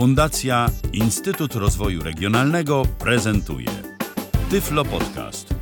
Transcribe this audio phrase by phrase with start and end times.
[0.00, 3.66] Fundacja Instytut Rozwoju Regionalnego prezentuje
[4.50, 5.54] Tyflo Podcast.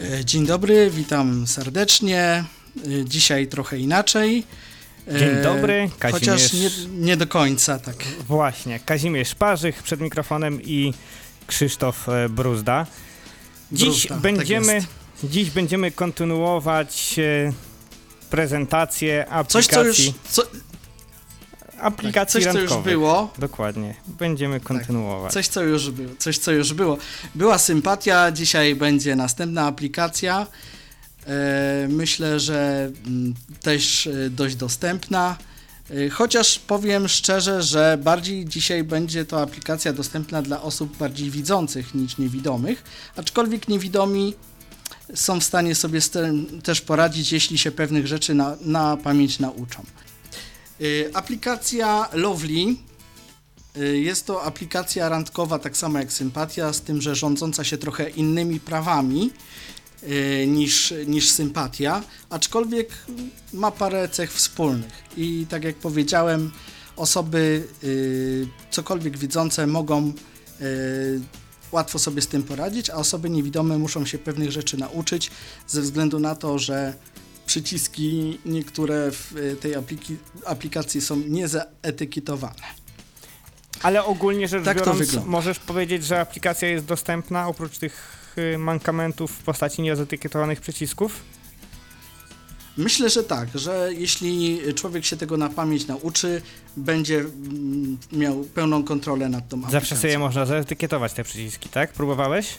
[0.00, 2.18] E, Dzień dobry, witam serdecznie.
[2.20, 2.44] E,
[3.04, 4.44] Dzisiaj trochę inaczej.
[5.08, 6.78] E, Dzień dobry, Chociaż Kazimierz.
[6.78, 7.96] nie, nie do końca, tak.
[8.28, 10.94] Właśnie, Kazimierz Parzych przed mikrofonem i
[11.46, 12.86] Krzysztof e, Bruzda.
[13.72, 14.86] Dziś Bruzda, tak będziemy, jest.
[15.24, 17.52] dziś będziemy kontynuować e,
[18.30, 20.42] prezentację Coś, co już, aplikacji, co,
[21.80, 22.94] aplikacji coś, co już randkowych.
[22.94, 23.32] było.
[23.38, 25.32] Dokładnie, będziemy kontynuować.
[25.32, 26.10] Coś, co już było.
[26.18, 26.98] Coś, co już było.
[27.34, 30.46] Była sympatia, dzisiaj będzie następna aplikacja.
[31.26, 35.36] E, Myślę, że mm, też e, dość dostępna.
[35.90, 41.94] E, Chociaż powiem szczerze, że bardziej dzisiaj będzie to aplikacja dostępna dla osób bardziej widzących
[41.94, 42.84] niż niewidomych,
[43.16, 44.34] aczkolwiek niewidomi
[45.14, 49.38] są w stanie sobie z tym też poradzić, jeśli się pewnych rzeczy na, na pamięć
[49.38, 49.84] nauczą.
[51.14, 52.74] Aplikacja Lovely
[53.92, 58.60] Jest to aplikacja randkowa, tak samo jak Sympatia, z tym, że rządząca się trochę innymi
[58.60, 59.30] prawami
[60.46, 62.88] niż, niż Sympatia, aczkolwiek
[63.52, 64.92] ma parę cech wspólnych.
[65.16, 66.50] I tak jak powiedziałem,
[66.96, 70.12] osoby y, cokolwiek widzące mogą
[70.60, 71.20] y,
[71.72, 75.30] łatwo sobie z tym poradzić, a osoby niewidome muszą się pewnych rzeczy nauczyć
[75.68, 76.94] ze względu na to, że
[77.46, 82.81] przyciski niektóre w y, tej apliki- aplikacji są niezaetykietowane.
[83.82, 89.30] Ale ogólnie rzecz Tak biorąc, możesz powiedzieć, że aplikacja jest dostępna oprócz tych y, mankamentów
[89.30, 91.20] w postaci niezaetykietowanych przycisków?
[92.76, 96.42] Myślę, że tak, że jeśli człowiek się tego na pamięć nauczy,
[96.76, 99.80] będzie mm, miał pełną kontrolę nad tą aplikacją.
[99.80, 101.92] Zawsze sobie można zaetykietować te przyciski, tak?
[101.92, 102.54] Próbowałeś?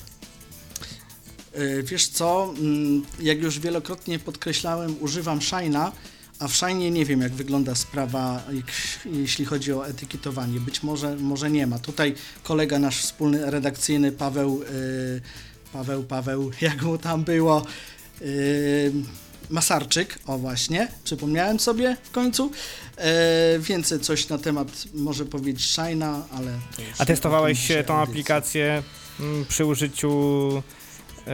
[1.57, 5.91] Y, Wiesz co, mm, jak już wielokrotnie podkreślałem, używam Shine'a,
[6.39, 8.43] a w Shine'ie nie wiem, jak wygląda sprawa,
[9.05, 10.59] jeśli chodzi o etykietowanie.
[10.59, 11.79] Być może, może nie ma.
[11.79, 15.21] Tutaj kolega nasz wspólny redakcyjny, Paweł, y,
[15.73, 17.65] Paweł, Paweł, jak mu tam było,
[18.21, 18.91] y,
[19.49, 22.51] Masarczyk, o właśnie, przypomniałem sobie w końcu.
[22.97, 26.59] E, więcej coś na temat może powiedzieć Shine'a, ale...
[26.97, 28.11] A testowałeś tą audycji.
[28.11, 28.83] aplikację
[29.19, 30.11] mm, przy użyciu
[31.27, 31.31] e,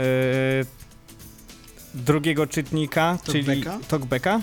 [1.93, 4.41] drugiego czytnika, czyli Talkbacka?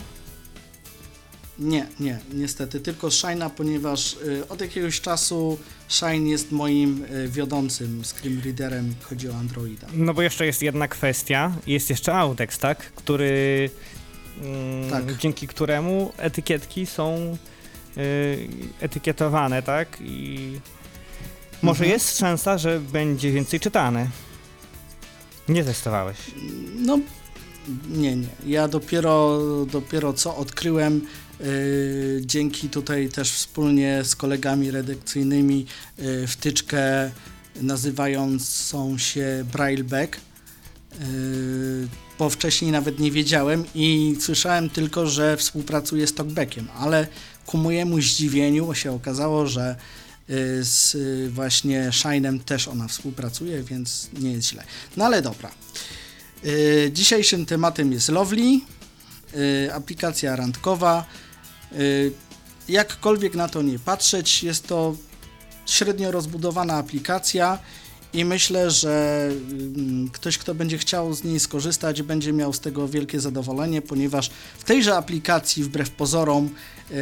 [1.59, 5.59] Nie, nie, niestety, tylko Shine'a, ponieważ y, od jakiegoś czasu
[5.89, 9.87] Shine jest moim y, wiodącym screen readerem, chodzi o Androida.
[9.95, 12.79] No bo jeszcze jest jedna kwestia, jest jeszcze Audex, tak?
[12.79, 13.71] Który,
[14.43, 15.17] mm, Tak.
[15.17, 17.37] dzięki któremu etykietki są
[17.97, 18.49] y,
[18.81, 19.99] etykietowane, tak?
[20.01, 20.39] I
[21.63, 21.91] może Mhm.
[21.91, 24.09] jest szansa, że będzie więcej czytane.
[25.49, 26.17] Nie testowałeś.
[26.77, 26.99] No,
[27.89, 28.27] nie, nie.
[28.47, 29.39] Ja dopiero,
[29.73, 31.07] dopiero co odkryłem
[32.21, 35.67] dzięki tutaj też wspólnie z kolegami redakcyjnymi
[35.99, 37.11] y, wtyczkę
[37.61, 40.17] nazywającą się Brailleback.
[40.17, 41.89] Y,
[42.19, 47.07] bo wcześniej nawet nie wiedziałem i słyszałem tylko, że współpracuje z Talkbackiem, ale
[47.47, 49.77] ku mojemu zdziwieniu się okazało, że
[50.61, 50.97] z
[51.33, 54.65] właśnie Shine'em też ona współpracuje, więc nie jest źle.
[54.97, 55.51] No ale dobra.
[56.93, 58.61] Dzisiejszym tematem jest Lovely,
[59.73, 61.07] aplikacja randkowa.
[61.77, 62.13] Y,
[62.69, 64.97] Jakkolwiek na to nie patrzeć, jest to
[65.67, 67.59] średnio rozbudowana aplikacja
[68.13, 72.89] i myślę, że mm, ktoś, kto będzie chciał z niej skorzystać, będzie miał z tego
[72.89, 76.51] wielkie zadowolenie, ponieważ w tejże aplikacji, wbrew pozorom,
[76.91, 76.97] yy,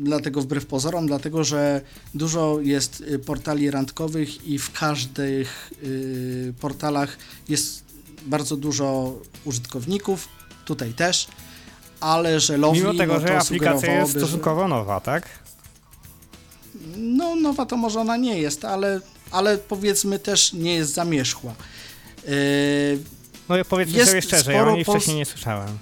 [0.00, 1.80] dlatego wbrew pozorom, dlatego że
[2.14, 7.16] dużo jest y, portali randkowych i w każdych y, portalach
[7.48, 7.84] jest
[8.26, 10.28] bardzo dużo użytkowników,
[10.64, 11.28] tutaj też,
[12.00, 15.28] ale że Lovely, Mimo tego, no że aplikacja jest sugerowałoby, że- stosunkowo nowa, tak?
[16.96, 19.00] no, nowa to może ona nie jest, ale,
[19.30, 21.54] ale powiedzmy też nie jest zamierzchła.
[22.24, 22.32] Yy,
[23.48, 25.78] No i powiedzmy Jest sobie szczerze, ja o niej wcześniej nie słyszałem.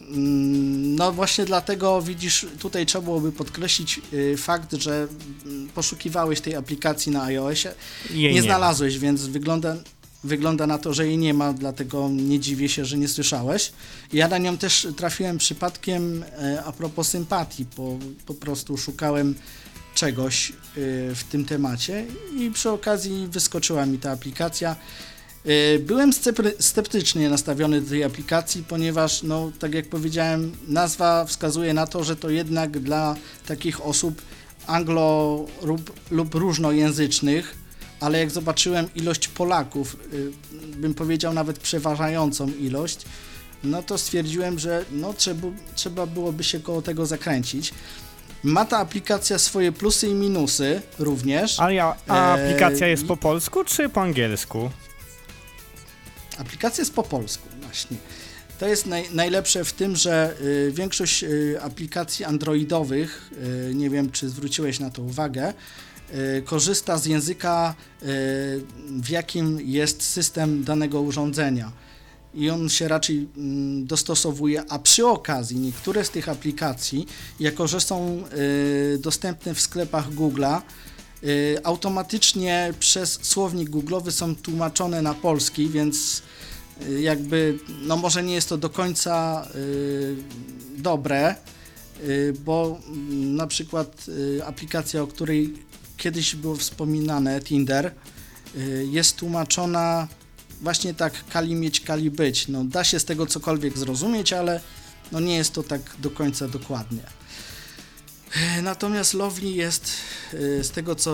[0.00, 5.08] mm, no właśnie dlatego widzisz, tutaj trzeba byłoby podkreślić yy, fakt, że
[5.46, 7.74] mm, poszukiwałeś tej aplikacji na iOSie,
[8.14, 8.42] nie ma.
[8.42, 9.76] znalazłeś, więc wygląda,
[10.24, 13.72] wygląda na to, że jej nie ma, dlatego nie dziwię się, że nie słyszałeś.
[14.12, 19.34] Ja na nią też trafiłem przypadkiem e, a propos sympatii, bo po prostu szukałem
[19.94, 20.52] czegoś y,
[21.14, 22.06] w tym temacie
[22.38, 24.76] i przy okazji wyskoczyła mi ta aplikacja.
[25.46, 26.10] Y, Byłem
[26.58, 32.16] sceptycznie nastawiony do tej aplikacji, ponieważ, no, tak jak powiedziałem, nazwa wskazuje na to, że
[32.16, 34.22] to jednak dla takich osób
[34.66, 37.59] anglo lub, lub różnojęzycznych,
[38.00, 40.30] ale jak zobaczyłem ilość Polaków, y,
[40.76, 42.98] bym powiedział nawet przeważającą ilość,
[43.64, 47.72] no to stwierdziłem, że no, trzeba, trzeba byłoby się koło tego zakręcić.
[48.42, 51.60] Ma ta aplikacja swoje plusy i minusy również.
[51.60, 54.70] A, ja, a Eee, aplikacja jest i- po polsku czy po angielsku?
[56.38, 57.96] Aplikacja jest po polsku, właśnie.
[58.58, 63.30] To jest naj, najlepsze w tym, że y, większość y, aplikacji androidowych,
[63.70, 65.54] y, nie wiem czy zwróciłeś na to uwagę,
[66.44, 68.06] korzysta z języka, y,
[68.88, 71.72] w jakim jest system danego urządzenia.
[72.34, 77.06] I on się raczej mm, dostosowuje, a przy okazji niektóre z tych aplikacji,
[77.40, 78.24] jako że są
[78.94, 80.62] y, dostępne w sklepach Google'a,
[81.24, 86.22] y, automatycznie przez słownik googlowy są tłumaczone na polski, więc
[86.88, 90.16] y, jakby, no może nie jest to do końca y,
[90.76, 91.34] dobre,
[92.04, 95.69] y, bo mm, na przykład y, aplikacja, o której
[96.00, 97.92] kiedyś było wspominane, Tinder,
[98.56, 100.08] y, jest tłumaczona
[100.60, 102.48] właśnie tak kali mieć, kali być.
[102.48, 104.60] No, da się z tego cokolwiek zrozumieć, ale
[105.12, 107.02] no, nie jest to tak do końca dokładnie.
[108.36, 109.92] E, Natomiast Lovely jest
[110.34, 111.12] y, z tego, co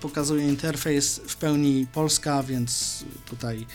[0.00, 3.66] pokazuje interfejs, w pełni polska, więc tutaj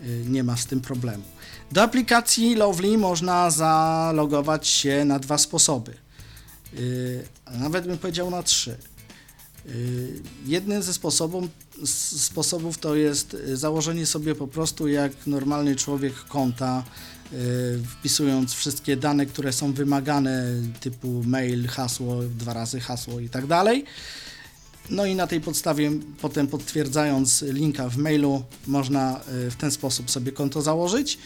[0.00, 1.24] y, nie ma z tym problemu.
[1.72, 5.94] Do aplikacji Lovely można zalogować się na dwa sposoby.
[6.78, 8.76] Y, nawet bym powiedział na trzy.
[9.66, 11.44] Y, Jednym ze sposobów,
[11.84, 16.84] sposobów to jest y, założenie sobie po prostu jak normalny człowiek konta,
[17.32, 17.36] y,
[17.88, 20.44] wpisując wszystkie dane, które są wymagane,
[20.80, 23.84] typu mail, hasło, dwa razy hasło i tak dalej.
[24.90, 30.32] No i na tej podstawie, potem potwierdzając linka w mailu, można w ten sposób sobie
[30.32, 31.18] konto założyć.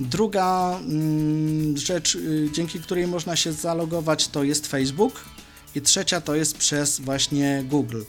[0.00, 2.18] Druga mm, rzecz,
[2.52, 5.24] dzięki której można się zalogować, to jest Facebook.
[5.74, 8.02] I trzecia to jest przez właśnie Google.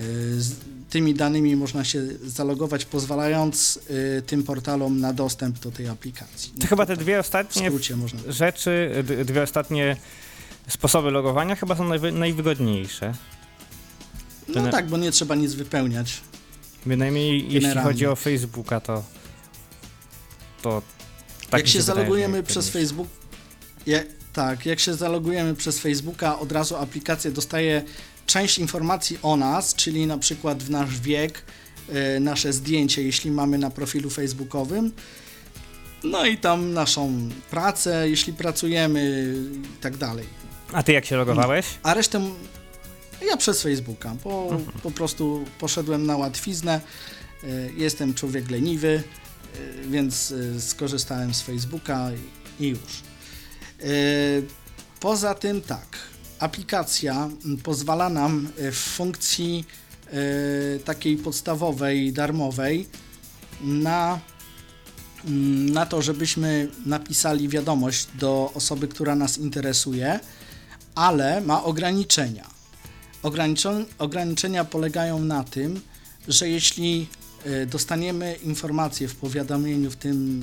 [0.00, 0.54] Y, Z
[0.90, 3.78] tymi danymi można się zalogować, pozwalając
[4.18, 6.52] y, tym portalom na dostęp do tej aplikacji.
[6.60, 7.70] To chyba te tak dwie ostatnie
[8.28, 9.96] rzeczy, dwie ostatnie
[10.68, 13.14] sposoby logowania chyba są najwy, najwygodniejsze.
[14.48, 16.20] No Gener- tak, bo nie trzeba nic wypełniać.
[16.86, 17.82] Bynajmniej jeśli Generalnie.
[17.92, 19.04] chodzi o Facebooka, to.
[20.62, 20.82] to
[21.50, 22.70] tak jak się zalogujemy przez.
[22.70, 23.08] Facebook,
[23.86, 27.82] je, tak, jak się zalogujemy przez Facebooka, od razu aplikacja dostaje
[28.26, 31.42] część informacji o nas, czyli na przykład w nasz wiek,
[32.16, 34.92] y, nasze zdjęcie, jeśli mamy na profilu facebookowym.
[36.04, 39.34] No i tam naszą pracę, jeśli pracujemy
[39.76, 40.26] i tak dalej.
[40.72, 41.66] A ty jak się logowałeś?
[41.82, 42.30] A resztę
[43.30, 44.80] ja przez Facebooka, bo Mhm.
[44.82, 46.80] po prostu poszedłem na łatwiznę.
[47.44, 49.02] Y, Jestem człowiek leniwy,
[49.56, 52.10] y, więc skorzystałem z Facebooka
[52.60, 52.80] i już.
[53.84, 54.42] Y,
[55.00, 55.86] Poza tym tak,
[56.38, 57.28] aplikacja
[57.62, 59.64] pozwala nam y, w funkcji
[60.76, 62.86] y, takiej podstawowej, darmowej
[63.60, 64.20] na,
[65.72, 70.20] na to, żebyśmy napisali wiadomość do osoby, która nas interesuje,
[70.94, 72.50] ale ma ograniczenia.
[73.22, 75.80] Ograniczon- ograniczenia polegają na tym,
[76.28, 77.08] że jeśli
[77.66, 80.42] dostaniemy informację w powiadomieniu, w tym,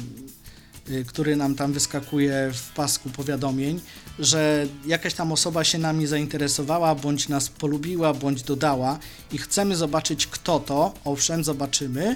[1.07, 3.81] który nam tam wyskakuje w pasku powiadomień,
[4.19, 8.99] że jakaś tam osoba się nami zainteresowała, bądź nas polubiła, bądź dodała
[9.31, 12.15] i chcemy zobaczyć kto to, owszem, zobaczymy,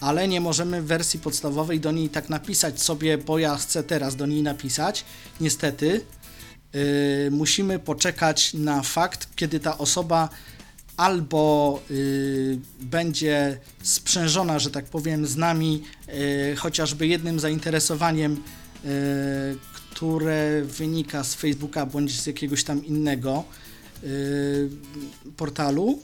[0.00, 4.16] ale nie możemy w wersji podstawowej do niej tak napisać sobie, bo ja chcę teraz
[4.16, 5.04] do niej napisać.
[5.40, 6.00] Niestety,
[6.72, 6.80] yy,
[7.30, 10.28] musimy poczekać na fakt, kiedy ta osoba
[10.98, 18.32] albo yy, będzie sprzężona, że tak powiem, z nami, yy, chociażby jednym zainteresowaniem,
[18.84, 18.90] yy,
[19.90, 23.44] które wynika z Facebooka bądź z jakiegoś tam innego
[24.02, 24.08] yy,
[25.36, 25.98] portalu.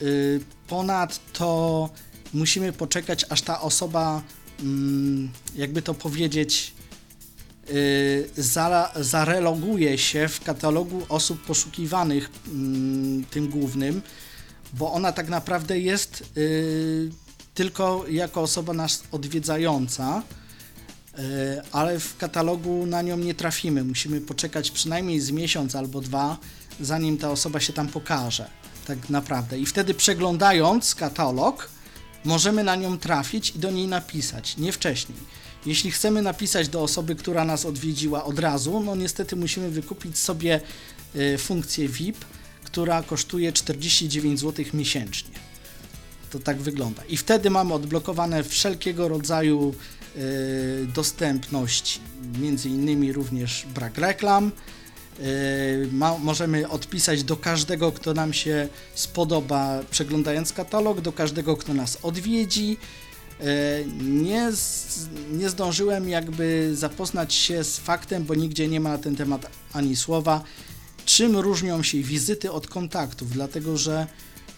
[0.00, 1.90] Yy, Ponadto
[2.34, 4.22] musimy poczekać, aż ta osoba,
[4.60, 6.83] mm, jakby to powiedzieć, y,
[8.96, 14.02] zareloguje się w katalogu osób poszukiwanych mm, tym głównym,
[14.72, 17.10] bo ona tak naprawdę jest y,
[17.54, 20.22] tylko jako osoba nas odwiedzająca,
[21.18, 21.22] y,
[21.72, 23.84] ale w katalogu na nią nie trafimy.
[23.84, 26.38] Musimy poczekać przynajmniej z miesiąc albo dwa,
[26.80, 28.50] zanim ta osoba się tam pokaże.
[28.86, 29.58] Tak naprawdę.
[29.58, 31.68] I wtedy przeglądając katalog,
[32.24, 35.18] możemy na nią trafić i do niej napisać, nie wcześniej.
[35.66, 40.60] Jeśli chcemy napisać do osoby, która nas odwiedziła od razu, no niestety musimy wykupić sobie
[41.16, 42.24] y, funkcję VIP,
[42.64, 45.34] która kosztuje 49 zł miesięcznie.
[46.30, 47.02] to tak wygląda.
[47.08, 49.74] I wtedy mamy odblokowane wszelkiego rodzaju
[50.16, 52.00] y, dostępność,
[52.40, 54.52] między innymi również brak reklam.
[55.20, 61.74] Y, ma, możemy odpisać do każdego, kto nam się spodoba, przeglądając katalog, do każdego, kto
[61.74, 62.76] nas odwiedzi.
[63.40, 64.50] Y, nie,
[65.32, 69.96] nie zdążyłem jakby zapoznać się z faktem, bo nigdzie nie ma na ten temat ani
[69.96, 70.42] słowa,
[71.04, 74.06] czym różnią się wizyty od kontaktów, dlatego że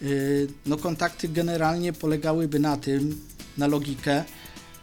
[0.03, 3.21] y, no, kontakty generalnie polegałyby na tym,
[3.59, 4.25] na logikę,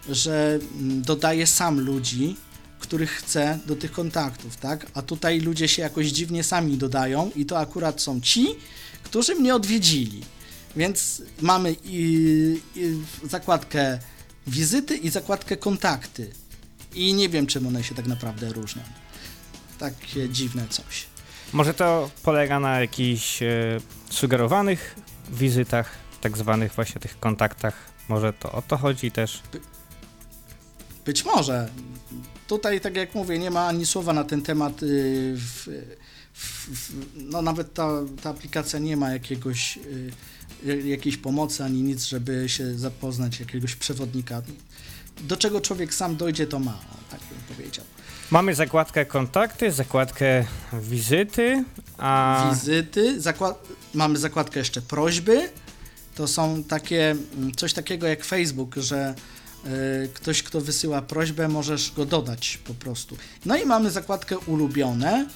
[0.09, 2.35] że mm, dodaję sam ludzi,
[2.79, 4.87] których chcę do tych kontaktów, tak?
[4.93, 8.47] A tutaj ludzie się jakoś dziwnie sami dodają i to akurat są ci,
[9.03, 10.21] którzy mnie odwiedzili.
[10.75, 13.99] Więc mamy i, i zakładkę
[14.47, 16.31] wizyty i zakładkę kontakty.
[16.93, 18.81] I nie wiem, czym one się tak naprawdę różnią.
[19.79, 21.05] Takie dziwne coś.
[21.53, 24.95] Może to polega na jakichś e, sugerowanych
[25.31, 27.93] wizytach, tak zwanych właśnie tych kontaktach.
[28.09, 29.41] Może to o to chodzi też.
[31.05, 31.69] Być może.
[32.47, 34.83] Tutaj, tak jak mówię, nie ma ani słowa na ten temat.
[34.83, 35.67] y, w,
[36.33, 37.89] w, no nawet ta,
[38.21, 40.11] ta aplikacja nie ma jakiegoś, y,
[40.85, 44.41] jakiejś pomocy ani nic, żeby się zapoznać jakiegoś przewodnika.
[45.23, 46.79] Do czego człowiek sam dojdzie, to ma,
[47.11, 47.85] tak bym powiedział.
[48.31, 51.63] Mamy zakładkę kontakty, zakładkę wizyty,
[51.97, 55.49] a Wizyty, zakład, mamy zakładkę jeszcze prośby.
[56.15, 59.15] To są takie, mm, coś takiego jak Facebook, że
[60.03, 63.17] y, ktoś, kto wysyła prośbę, możesz go dodać po prostu.
[63.45, 65.27] No i mamy zakładkę ulubione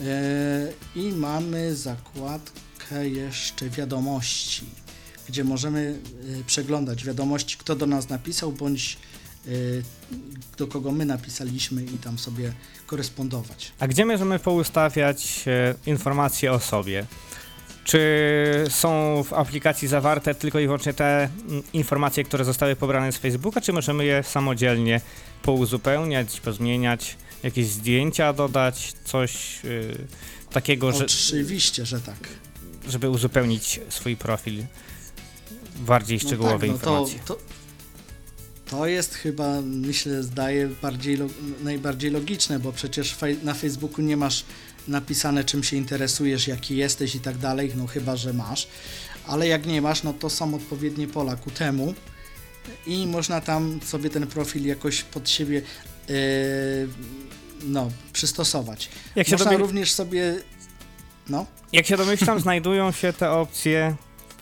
[0.00, 4.66] y, i mamy zakładkę jeszcze wiadomości,
[5.28, 5.98] gdzie możemy
[6.40, 8.98] y, przeglądać wiadomości, kto do nas napisał, bądź
[9.46, 9.82] y,
[10.58, 12.52] do kogo my napisaliśmy i tam sobie
[12.86, 13.72] korespondować.
[13.78, 17.06] A gdzie możemy poustawiać e, informacje o sobie?
[17.84, 18.00] Czy
[18.68, 23.60] są w aplikacji zawarte tylko i wyłącznie te mm, informacje, które zostały pobrane z Facebooka,
[23.60, 25.00] czy możemy je samodzielnie
[25.42, 30.06] pouzupełniać, pozmieniać, jakieś zdjęcia dodać, coś y,
[30.50, 32.28] takiego, że, Oczywiście, że tak.
[32.88, 34.64] Żeby uzupełnić swój profil?
[35.76, 37.20] Bardziej szczegółowe no tak, no informacje.
[37.26, 37.40] to, to,
[38.70, 41.18] to jest chyba, myślę, zdaje bardziej
[41.62, 44.44] najbardziej logiczne, bo przecież na Facebooku nie masz
[44.88, 48.68] napisane, czym się interesujesz, jaki jesteś i tak dalej, no chyba, że masz.
[49.26, 51.94] Ale jak nie masz, no to są odpowiednie pola ku temu
[52.86, 55.62] i można tam sobie ten profil jakoś pod siebie
[56.08, 56.14] yy,
[57.62, 58.88] no, przystosować.
[59.16, 60.34] Jak się, Można również sobie
[61.30, 63.96] no, jak się domyślam, znajdują się te opcje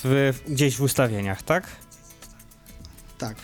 [0.04, 1.66] w, gdzieś w ustawieniach, tak?
[3.18, 3.36] Tak.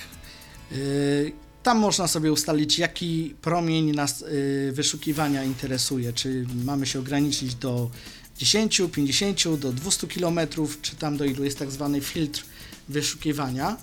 [0.71, 1.33] Yy,
[1.63, 6.13] Tam można sobie ustalić, jaki promień nas yy, wyszukiwania interesuje.
[6.13, 7.91] Czy mamy się ograniczyć do
[8.37, 10.41] 10, 50, do 200 km,
[10.83, 12.45] czy tam do ilu jest tak zwany filtr
[12.89, 13.77] wyszukiwania.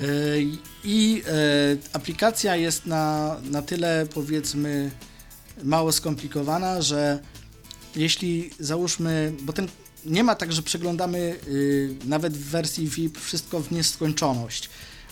[0.00, 0.08] Yy,
[0.84, 1.22] I yy,
[1.92, 4.90] aplikacja jest na, na tyle, powiedzmy,
[5.62, 7.18] mało skomplikowana, że
[7.96, 9.68] jeśli załóżmy, bo ten
[10.06, 14.70] nie ma tak, że przeglądamy yy, nawet w wersji VIP wszystko w nieskończoność.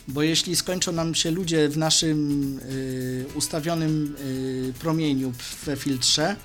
[0.09, 5.33] Bo jeśli skończą nam się ludzie w naszym y, ustawionym y, promieniu
[5.67, 6.37] we filtrze,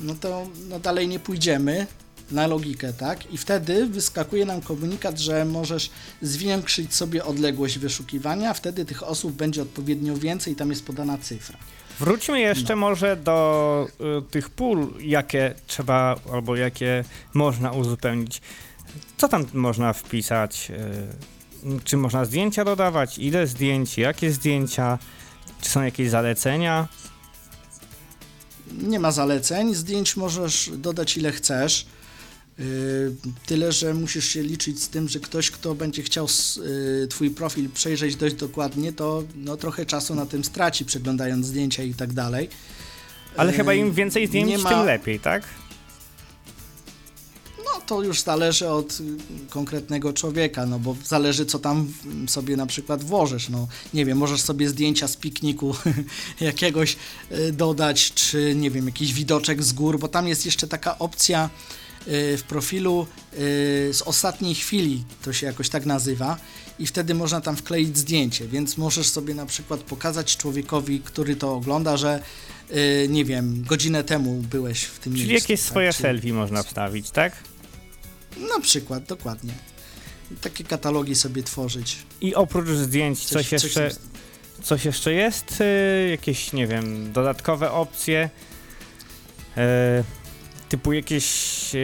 [0.00, 1.86] no to no dalej nie pójdziemy
[2.30, 3.32] na logikę, tak?
[3.32, 5.90] I wtedy wyskakuje nam komunikat, że możesz
[6.22, 11.58] zwiększyć sobie odległość wyszukiwania, wtedy tych osób będzie odpowiednio więcej, tam jest podana cyfra.
[12.00, 13.88] Wróćmy jeszcze może do
[14.18, 17.04] y, tych pól, jakie trzeba albo jakie
[17.34, 18.40] można uzupełnić.
[19.16, 20.70] Co tam można wpisać?
[21.64, 23.18] Y, czy można zdjęcia dodawać?
[23.18, 23.98] Ile zdjęć?
[23.98, 24.98] Jakie zdjęcia?
[25.60, 26.88] Czy są jakieś zalecenia?
[28.72, 31.86] Nie ma zaleceń, zdjęć możesz dodać ile chcesz.
[32.60, 33.14] Yy,
[33.46, 36.26] Tyle, że musisz się liczyć z tym, że ktoś, kto będzie chciał
[37.00, 41.82] yy, Twój profil przejrzeć dość dokładnie, to no, trochę czasu na tym straci, przeglądając zdjęcia
[41.82, 42.48] i tak dalej.
[43.36, 45.42] Ale Yy, chyba im więcej zdjęć, ma- tym lepiej, tak?
[47.58, 48.98] No to już zależy od
[49.50, 51.92] konkretnego człowieka, no bo zależy co tam
[52.28, 53.48] sobie na przykład włożysz.
[53.48, 55.74] No nie wiem, możesz sobie zdjęcia z pikniku
[56.40, 56.96] jakiegoś
[57.52, 61.50] dodać, czy nie wiem, jakiś widoczek z gór, bo tam jest jeszcze taka opcja
[62.06, 63.36] w profilu y,
[63.92, 66.36] z ostatniej chwili, to się jakoś tak nazywa
[66.78, 71.54] i wtedy można tam wkleić zdjęcie, więc możesz sobie na przykład pokazać człowiekowi, który to
[71.54, 72.22] ogląda, że
[72.70, 75.44] y, nie wiem, godzinę temu byłeś w tym Czyli miejscu.
[75.52, 77.32] jakieś tak, swoje selfie można wstawić, tak?
[78.56, 79.52] na przykład, dokładnie.
[80.40, 81.96] Takie katalogi sobie tworzyć.
[82.20, 83.94] I oprócz zdjęć coś, jeszcze, coś-
[84.62, 85.60] coś jeszcze jest?
[85.60, 88.30] Y, jakieś, nie wiem, dodatkowe opcje?
[89.58, 89.60] Y,
[90.70, 91.26] typu jakieś
[91.74, 91.78] e,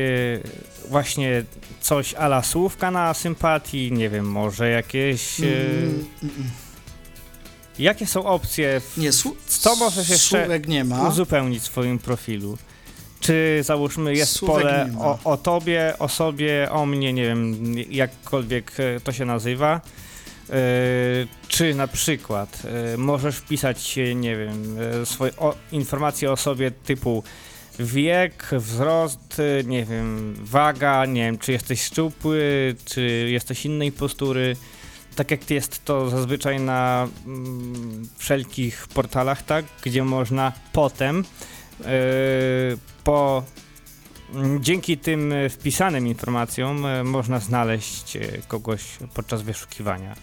[0.88, 1.44] właśnie
[1.80, 5.40] coś ala słówka na sympatii, nie wiem, może jakieś...
[5.40, 6.50] E, Mm, mm,
[7.78, 11.08] jakie są opcje w Nie, su- Co możesz jeszcze nie ma.
[11.08, 12.58] uzupełnić w swoim profilu?
[13.20, 17.56] Czy załóżmy jest Słówek pole o, o tobie, o sobie, o mnie, nie wiem,
[17.90, 19.80] jakkolwiek e, to się nazywa.
[20.50, 20.52] E,
[21.48, 22.62] czy na przykład
[22.94, 27.22] e, możesz wpisać, nie wiem, swoje o, informacje o sobie typu
[27.78, 34.56] wiek, wzrost, nie wiem, waga, nie wiem, czy jesteś szczupły, czy jesteś innej postury.
[35.16, 41.24] Tak jak jest to zazwyczaj na mm, wszelkich portalach, tak, gdzie można potem
[41.84, 41.84] e,
[43.04, 43.42] po
[44.34, 48.82] mm, dzięki tym wpisanym informacjom e, można znaleźć e, kogoś
[49.14, 50.16] podczas wyszukiwania.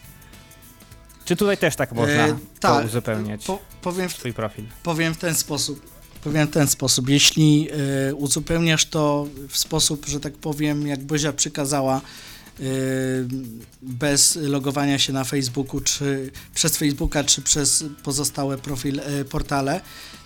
[1.26, 4.66] Czy tutaj też tak można E, to tak, uzupełniać Po, powiem, swój profil?
[4.84, 5.93] powiem w ten sposób.
[6.24, 7.10] Powiem w ten sposób.
[7.10, 7.68] Jeśli
[8.10, 12.02] e, uzupełniasz to w sposób, że tak powiem, jak Bozia przykazała,
[12.60, 12.64] e,
[13.82, 19.82] bez logowania się na Facebooku, czy przez Facebooka, czy przez pozostałe profil, e, portale,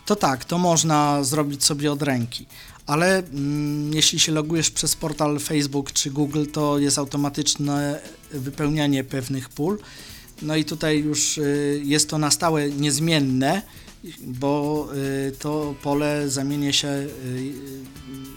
[0.05, 2.45] to tak, to można zrobić sobie od ręki.
[2.85, 8.01] Ale mm, jeśli się logujesz przez portal Facebook czy Google, to jest automatyczne
[8.31, 9.79] wypełnianie pewnych pól.
[10.41, 13.61] No i tutaj już y, jest to na stałe niezmienne,
[14.21, 14.87] bo
[15.27, 17.07] y, to pole zamienię się y,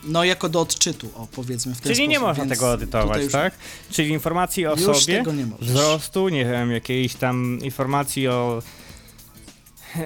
[0.05, 3.23] no jako do odczytu, o powiedzmy w ten Czyli nie sposób, można więc tego edytować,
[3.23, 3.55] już, tak?
[3.91, 8.63] Czyli informacji o sobie, nie wzrostu, nie wiem, jakiejś tam informacji o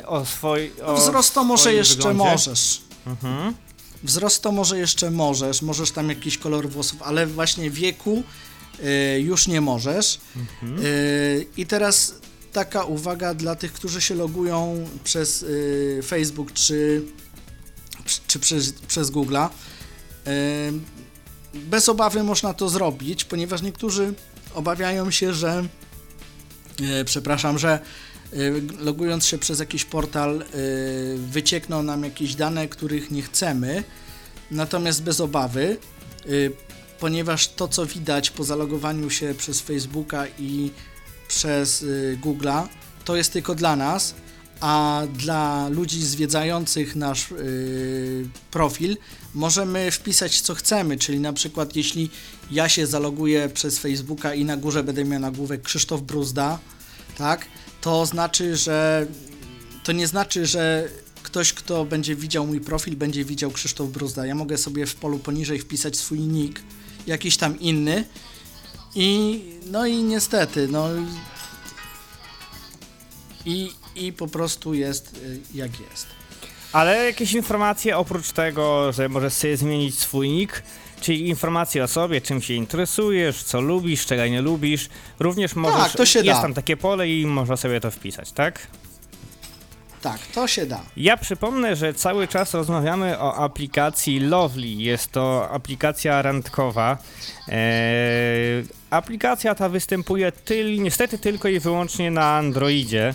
[0.06, 0.72] o swojej...
[0.86, 2.32] No, wzrost to może jeszcze wyglądzie.
[2.32, 2.80] możesz.
[3.06, 3.54] Mhm.
[4.02, 8.22] Wzrost to może jeszcze możesz, możesz tam jakiś kolor włosów, ale właśnie wieku
[8.80, 10.20] y, już nie możesz.
[10.36, 10.86] Mhm.
[10.86, 12.14] Y, I teraz
[12.54, 17.02] taka uwaga dla tych, którzy się logują przez y, Facebook czy,
[18.26, 19.48] czy przez, przez Google'a.
[20.26, 20.72] Y,
[21.54, 24.14] bez obawy można to zrobić, ponieważ niektórzy
[24.54, 25.64] obawiają się, że
[26.80, 27.78] y, przepraszam, że
[28.32, 30.44] y, logując się przez jakiś portal y,
[31.18, 33.84] wyciekną nam jakieś dane, których nie chcemy.
[34.50, 35.76] Natomiast bez obawy,
[36.26, 36.52] y,
[37.00, 40.70] ponieważ to co widać po zalogowaniu się przez Facebooka i
[41.28, 42.66] przez y, Google'a,
[43.04, 44.14] to jest tylko dla nas,
[44.60, 48.96] a dla ludzi zwiedzających nasz y, profil
[49.34, 52.10] możemy wpisać co chcemy, czyli na przykład jeśli
[52.50, 56.58] ja się zaloguję przez Facebooka i na górze będę miał nagłówek Krzysztof Bruzda,
[57.18, 57.46] tak,
[57.80, 59.06] to znaczy, że
[59.84, 60.88] to nie znaczy, że
[61.22, 64.26] ktoś, kto będzie widział mój profil, będzie widział Krzysztof Bruzda.
[64.26, 66.60] Ja mogę sobie w polu poniżej wpisać swój nick,
[67.06, 68.04] jakiś tam inny
[68.94, 70.88] i no i niestety, no
[73.44, 76.06] i, i po prostu jest y, jak jest.
[76.72, 80.62] Ale jakieś informacje oprócz tego, że możesz sobie zmienić swój nick,
[81.00, 86.06] czyli informacje o sobie, czym się interesujesz, co lubisz, czego nie lubisz, również możesz, to
[86.06, 86.42] się jest da.
[86.42, 88.66] tam takie pole i można sobie to wpisać, tak?
[90.04, 90.80] Tak, to się da.
[90.96, 94.66] Ja przypomnę, że cały czas rozmawiamy o aplikacji Lovely.
[94.66, 96.98] Jest to aplikacja randkowa.
[97.48, 103.14] Eee, aplikacja ta występuje tyl, niestety tylko i wyłącznie na Androidzie.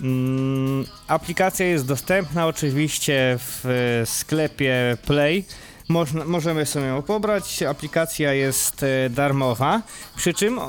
[0.00, 5.44] Mm, aplikacja jest dostępna oczywiście w e, sklepie Play.
[5.88, 7.62] Można, możemy sobie ją pobrać.
[7.62, 9.82] Aplikacja jest e, darmowa.
[10.16, 10.64] Przy czym e,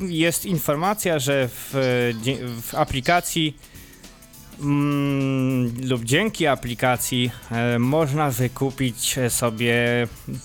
[0.00, 1.80] jest informacja, że w, e,
[2.62, 3.58] w aplikacji
[4.60, 9.74] mm, lub dzięki aplikacji e, można wykupić e, sobie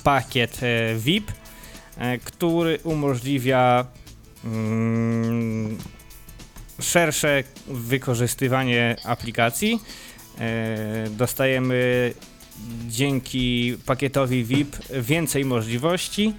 [0.04, 1.32] pakiet e, VIP,
[1.98, 3.86] e, który umożliwia
[4.45, 5.78] mm,
[6.82, 9.80] szersze wykorzystywanie aplikacji.
[10.39, 12.13] E, dostajemy
[12.88, 16.34] dzięki pakietowi VIP więcej możliwości.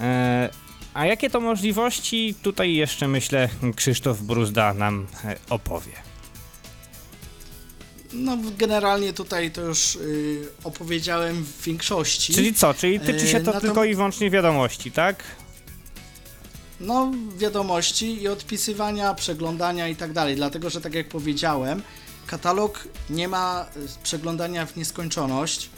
[0.00, 0.50] E,
[0.94, 2.34] a jakie to możliwości?
[2.42, 6.05] Tutaj jeszcze myślę Krzysztof Bruzda nam e, opowie.
[8.18, 12.34] No generalnie tutaj to już y, opowiedziałem w większości.
[12.34, 12.74] Czyli co?
[12.74, 15.22] Czyli tyczy się E, to natom- tylko i wyłącznie wiadomości, tak?
[16.80, 20.36] No, wiadomości i odpisywania, przeglądania i tak dalej.
[20.36, 21.82] Dlatego, że tak jak powiedziałem,
[22.26, 25.70] katalog nie ma y, przeglądania w nieskończoność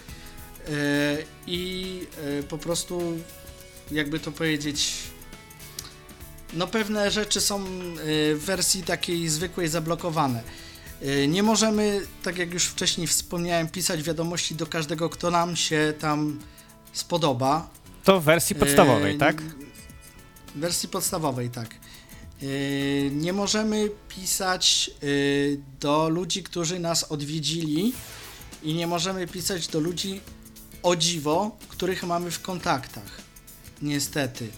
[0.68, 0.72] y,
[1.46, 2.00] i
[2.40, 3.02] y, po prostu,
[3.90, 4.92] jakby to powiedzieć,
[6.52, 7.66] no pewne rzeczy są y,
[8.36, 10.42] w wersji takiej zwykłej zablokowane.
[11.02, 15.94] Y, Nie możemy, tak jak już wcześniej wspomniałem, pisać wiadomości do każdego, kto nam się
[16.00, 16.40] tam
[16.92, 17.68] spodoba.
[18.04, 19.42] To w wersji podstawowej, Yy, tak?
[19.42, 21.74] W wersji podstawowej, tak.
[22.42, 27.92] Yy, Nie możemy pisać yy, do ludzi, którzy nas odwiedzili
[28.62, 30.20] i nie możemy pisać do ludzi,
[30.82, 33.18] o dziwo, których mamy w kontaktach.
[33.82, 34.48] Niestety.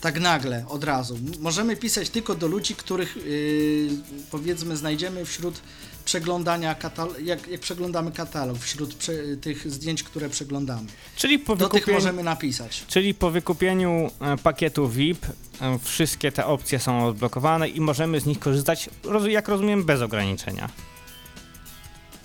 [0.00, 1.18] Tak nagle, od razu.
[1.40, 3.88] Możemy pisać tylko do ludzi, których yy,
[4.30, 5.60] powiedzmy znajdziemy wśród
[6.04, 10.86] przeglądania katalog, jak, jak przeglądamy katalog, wśród prze, tych zdjęć, które przeglądamy.
[11.16, 12.84] Czyli po, Do tych możemy napisać.
[12.88, 15.26] czyli po wykupieniu e, pakietu VIP
[15.60, 18.90] e, wszystkie te opcje są odblokowane i możemy z nich korzystać,
[19.28, 20.70] jak rozumiem, bez ograniczenia.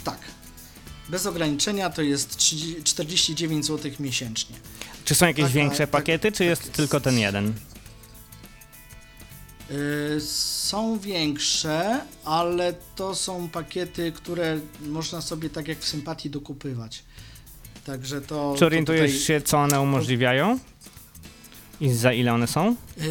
[0.03, 0.19] Tak.
[1.09, 4.55] Bez ograniczenia to jest 30, 49 zł miesięcznie.
[5.05, 6.73] Czy są jakieś Taka- większe tak- pakiety, czy tak jest jest.
[6.75, 7.53] tylko ten jeden?
[9.69, 17.03] Yy, Są większe, ale to są pakiety, które można sobie tak jak w sympatii dokupywać.
[17.85, 18.55] Także to.
[18.59, 20.59] Czy orientujesz to tutaj, się, co one umożliwiają?
[21.81, 22.75] I za ile one są?
[22.97, 23.05] Yy,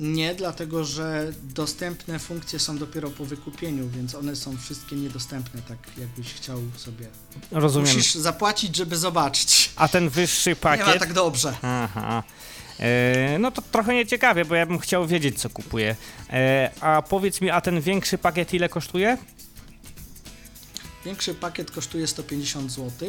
[0.00, 5.78] nie, dlatego że dostępne funkcje są dopiero po wykupieniu, więc one są wszystkie niedostępne, tak
[5.98, 7.06] jakbyś chciał sobie.
[7.50, 7.94] Rozumiem.
[7.96, 9.70] Musisz zapłacić, żeby zobaczyć.
[9.76, 10.98] A ten wyższy Nie ma pakiet.
[10.98, 11.54] tak dobrze.
[11.62, 12.22] Aha.
[12.80, 15.96] E, no to trochę nieciekawie, bo ja bym chciał wiedzieć, co kupuję.
[16.30, 19.18] E, a powiedz mi, a ten większy pakiet ile kosztuje?
[21.04, 23.08] Większy pakiet kosztuje 150 zł.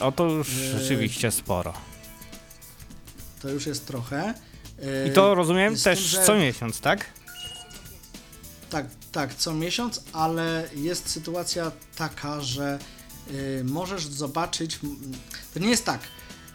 [0.00, 1.74] O, to już E, rzeczywiście sporo.
[3.42, 4.34] To już jest trochę.
[4.78, 7.06] Yy, I to rozumiem z też tym, że- co miesiąc, tak?
[8.70, 12.78] Tak, tak, co miesiąc, ale jest sytuacja taka, że
[13.30, 14.78] y, możesz zobaczyć.
[15.54, 16.00] To nie jest tak,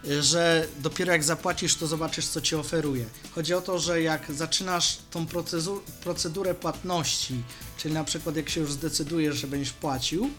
[0.07, 3.05] y, że dopiero jak zapłacisz, to zobaczysz, co ci oferuje.
[3.35, 7.43] Chodzi o to, że jak zaczynasz tą procesu- procedurę płatności,
[7.77, 10.29] czyli na przykład jak się już zdecydujesz, że będziesz płacił,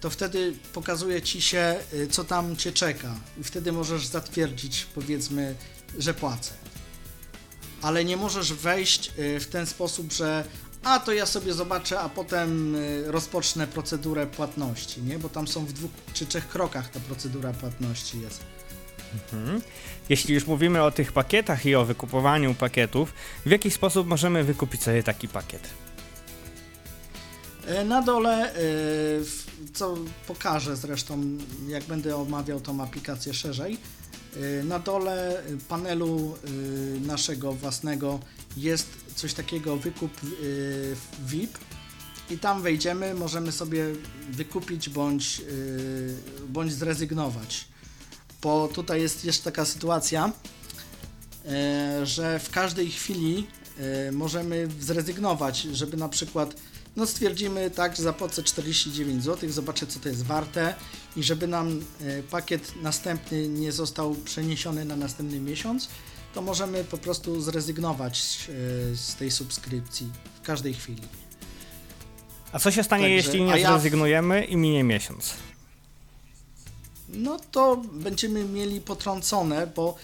[0.00, 5.54] to wtedy pokazuje ci się, y, co tam cię czeka, i wtedy możesz zatwierdzić, powiedzmy,
[5.98, 6.50] że płacę
[7.84, 10.44] ale nie możesz wejść y, w ten sposób, że
[10.84, 15.18] a to ja sobie zobaczę, a potem y, rozpocznę procedurę płatności, nie?
[15.18, 18.40] Bo tam są w dwóch czy trzech krokach ta procedura płatności jest.
[19.32, 19.60] Mhm.
[20.08, 23.12] Jeśli już mówimy o tych pakietach i o wykupowaniu pakietów,
[23.46, 25.62] w jaki sposób możemy wykupić sobie taki pakiet?
[27.66, 29.44] E, Na dole, w-
[29.74, 31.22] co pokażę zresztą,
[31.68, 33.78] jak będę omawiał tą aplikację szerzej,
[34.64, 38.20] na dole panelu y, naszego własnego
[38.56, 41.58] jest coś takiego wykup y, VIP
[42.30, 43.86] i tam wejdziemy, możemy sobie
[44.30, 46.16] wykupić bądź, y,
[46.48, 47.64] bądź zrezygnować.
[48.42, 50.32] Bo tutaj jest jeszcze taka sytuacja,
[52.02, 53.46] że w każdej chwili
[54.12, 56.54] możemy zrezygnować, żeby na przykład
[56.96, 60.74] no stwierdzimy tak, że zapłacę 49 zł, zobaczę co to jest warte
[61.16, 65.88] i żeby nam e, pakiet następny nie został przeniesiony na następny miesiąc,
[66.34, 68.48] to możemy po prostu zrezygnować
[68.92, 70.10] e, z tej subskrypcji
[70.42, 71.02] w każdej chwili.
[72.52, 75.34] A co się stanie, Także- jeśli nie ja- zrezygnujemy i minie miesiąc?
[77.08, 79.96] No to będziemy mieli potrącone, bo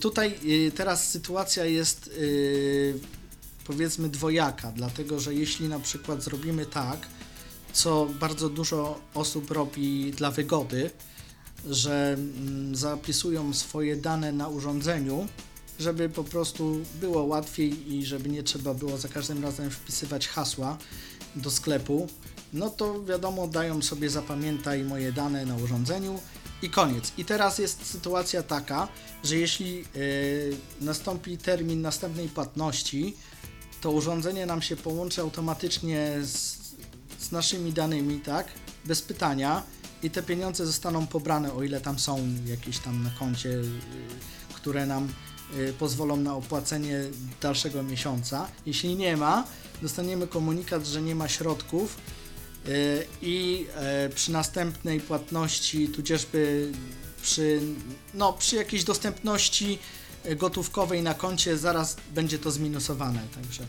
[0.00, 2.10] tutaj y, teraz sytuacja jest
[3.64, 7.06] powiedzmy dwojaka, dlatego że jeśli na przykład zrobimy tak,
[7.72, 10.90] co bardzo dużo osób robi dla wygody,
[11.66, 15.26] że mm, zapisują swoje dane na urządzeniu,
[15.78, 20.78] żeby po prostu było łatwiej i żeby nie trzeba było za każdym razem wpisywać hasła
[21.36, 22.08] do sklepu,
[22.52, 26.20] no to wiadomo, dają sobie zapamiętaj moje dane na urządzeniu
[26.62, 27.12] i koniec.
[27.18, 28.88] I teraz jest sytuacja taka,
[29.24, 29.84] że jeśli yy,
[30.80, 33.16] nastąpi termin następnej płatności,
[33.82, 36.58] to urządzenie nam się połączy automatycznie z,
[37.18, 38.48] z naszymi danymi, tak?
[38.84, 39.62] Bez pytania
[40.02, 43.64] i te pieniądze zostaną pobrane, o ile tam są jakieś tam na koncie, yy,
[44.54, 45.08] które nam
[45.56, 47.00] yy, pozwolą na opłacenie
[47.40, 48.48] dalszego miesiąca.
[48.66, 49.44] Jeśli nie ma,
[49.82, 51.96] dostaniemy komunikat, że nie ma środków
[52.64, 52.72] yy,
[53.22, 53.66] i
[54.04, 56.72] yy, przy następnej płatności, tudzieżby
[57.22, 57.60] przy,
[58.14, 59.78] no, przy jakiejś dostępności
[60.36, 63.66] gotówkowej na koncie zaraz będzie to zminusowane, także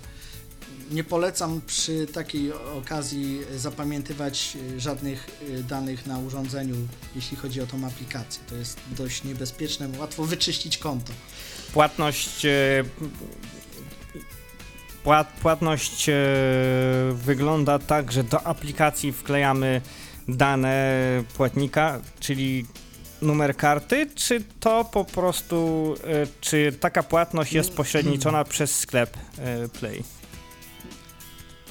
[0.92, 6.76] nie polecam przy takiej okazji zapamiętywać yy, żadnych yy, danych na urządzeniu,
[7.16, 8.42] jeśli chodzi o tą aplikację.
[8.50, 11.14] To jest dość niebezpieczne, łatwo wyczyścić konto.
[11.74, 12.46] Płatność.
[12.46, 12.84] e,
[15.04, 16.14] Płat, płatność e,
[17.14, 19.82] wygląda tak, że do aplikacji wklejamy
[20.28, 20.94] dane
[21.38, 22.66] płatnika, czyli
[23.24, 29.70] numer karty, czy to po prostu, e, czy taka płatność jest pośredniczona przez sklep e,
[29.70, 30.04] Play?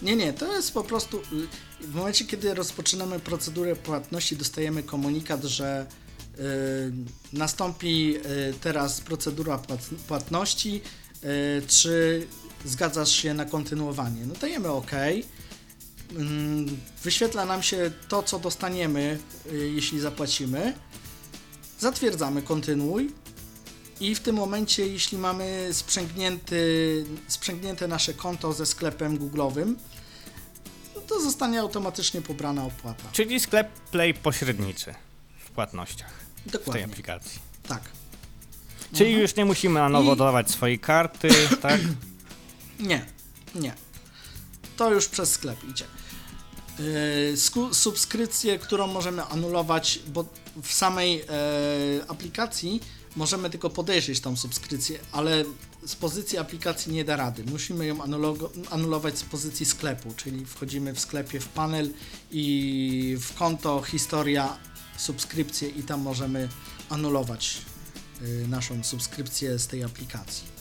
[0.02, 1.16] Nie, nie, to jest po prostu.
[1.18, 5.86] y, W momencie, kiedy rozpoczynamy procedurę płatności, dostajemy komunikat, że
[6.38, 6.42] y,
[7.32, 10.80] nastąpi y, teraz procedura płat- płatności.
[11.24, 12.26] Y, czy
[12.64, 14.26] zgadzasz się na kontynuowanie?
[14.26, 14.90] No dajemy OK.
[16.18, 19.18] Ym, Wyświetla nam się to, co dostaniemy,
[19.52, 20.74] y, jeśli zapłacimy.
[21.86, 23.12] Zatwierdzamy kontynuuj
[24.00, 29.74] i w tym momencie, jeśli mamy sprzęgnięty, sprzęgnięte nasze konto ze sklepem Google'owym,
[31.06, 33.02] to zostanie automatycznie pobrana opłata.
[33.12, 34.94] Czyli sklep Play pośredniczy
[35.44, 36.84] w płatnościach w tej Dokładnie.
[36.84, 37.40] aplikacji.
[37.68, 37.82] Tak.
[38.94, 41.28] Czyli już nie musimy na nowo I- dodawać swojej karty,
[41.62, 41.80] tak?
[42.80, 43.06] Nie,
[43.54, 43.74] nie.
[44.76, 45.84] To już przez sklep idzie.
[47.36, 50.24] Sku- subskrypcję, którą możemy anulować, bo
[50.62, 51.24] w samej e,
[52.08, 52.80] aplikacji
[53.16, 55.44] możemy tylko podejrzeć tą subskrypcję, ale
[55.86, 57.44] z pozycji aplikacji nie da rady.
[57.44, 61.90] Musimy ją anulo- anulować z pozycji sklepu, czyli wchodzimy w sklepie w panel
[62.30, 64.58] i w konto, historia,
[64.96, 66.48] subskrypcje i tam możemy
[66.88, 67.58] anulować
[68.22, 70.51] y, naszą subskrypcję z tej aplikacji.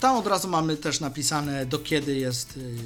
[0.00, 2.76] Tam od razu mamy też napisane do kiedy jest y,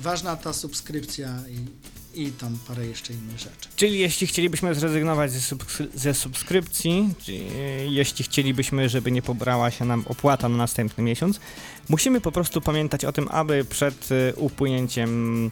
[0.00, 3.68] ważna ta subskrypcja i, i tam parę jeszcze innych rzeczy.
[3.76, 9.70] Czyli jeśli chcielibyśmy zrezygnować ze, subskry- ze subskrypcji, czyli e, jeśli chcielibyśmy, żeby nie pobrała
[9.70, 11.40] się nam opłata na następny miesiąc,
[11.88, 15.50] musimy po prostu pamiętać o tym, aby przed e, upłynięciem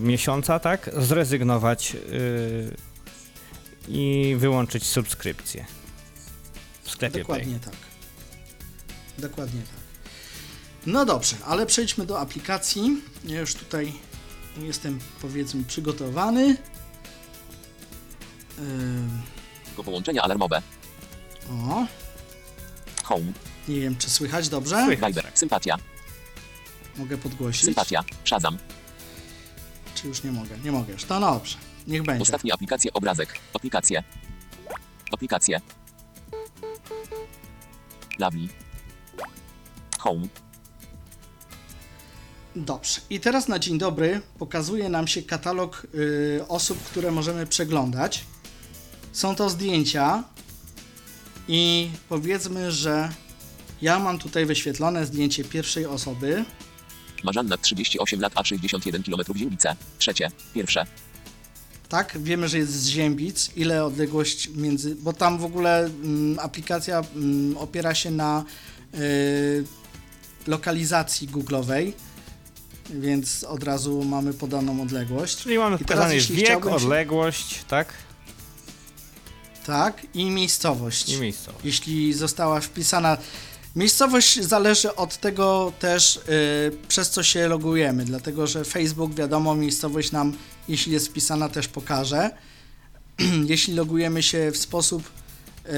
[0.00, 1.96] miesiąca, tak, zrezygnować
[3.88, 5.64] i wyłączyć subskrypcję
[6.82, 7.74] w sklepie Dokładnie tak.
[9.18, 9.83] Dokładnie tak.
[10.86, 13.02] No dobrze, ale przejdźmy do aplikacji.
[13.24, 13.92] Ja już tutaj
[14.58, 16.56] jestem powiedzmy przygotowany.
[19.76, 20.62] Do połączenia alarmowe.
[21.50, 21.86] o,
[23.04, 23.32] Home.
[23.68, 24.84] nie wiem czy słychać dobrze?
[24.84, 25.14] Słychać.
[25.14, 25.30] Viber.
[25.34, 25.76] Sympatia.
[26.96, 27.64] Mogę podgłosić?
[27.64, 28.04] Sympatia.
[28.24, 28.58] Shazam.
[29.94, 30.58] Czy już nie mogę?
[30.58, 31.08] Nie mogę już.
[31.08, 32.22] No dobrze, niech będzie.
[32.22, 33.38] Ostatnie aplikacje obrazek.
[33.54, 34.02] Aplikacje.
[35.12, 35.60] Aplikacje.
[38.18, 38.48] Lovely.
[39.98, 40.28] Home.
[42.56, 43.00] Dobrze.
[43.10, 48.24] I teraz na dzień dobry pokazuje nam się katalog y, osób, które możemy przeglądać.
[49.12, 50.24] Są to zdjęcia
[51.48, 53.10] i powiedzmy, że
[53.82, 56.44] ja mam tutaj wyświetlone zdjęcie pierwszej osoby.
[57.24, 59.76] Marzanna 38 lat a 61 km Ziębice.
[59.98, 60.30] Trzecie.
[60.54, 60.86] Pierwsze.
[61.88, 63.50] Tak, wiemy, że jest z Ziębic.
[63.56, 64.94] Ile odległość między.
[64.94, 68.44] Bo tam w ogóle mm, aplikacja mm, opiera się na
[68.94, 69.64] y,
[70.46, 71.92] lokalizacji Google'owej,
[72.90, 75.36] więc od razu mamy podaną odległość.
[75.36, 75.78] Czyli mamy
[76.14, 77.92] jeśli wiek, się- odległość, tak?
[79.66, 81.08] Tak, i miejscowość.
[81.08, 81.52] I miejsce.
[81.64, 83.16] jeśli została wpisana.
[83.76, 86.20] Miejscowość zależy od tego też, y,
[86.88, 90.36] przez co się logujemy, dlatego że Facebook, wiadomo, miejscowość nam,
[90.68, 92.30] jeśli jest wpisana, też pokaże.
[93.52, 95.02] jeśli logujemy się w sposób
[95.66, 95.70] y,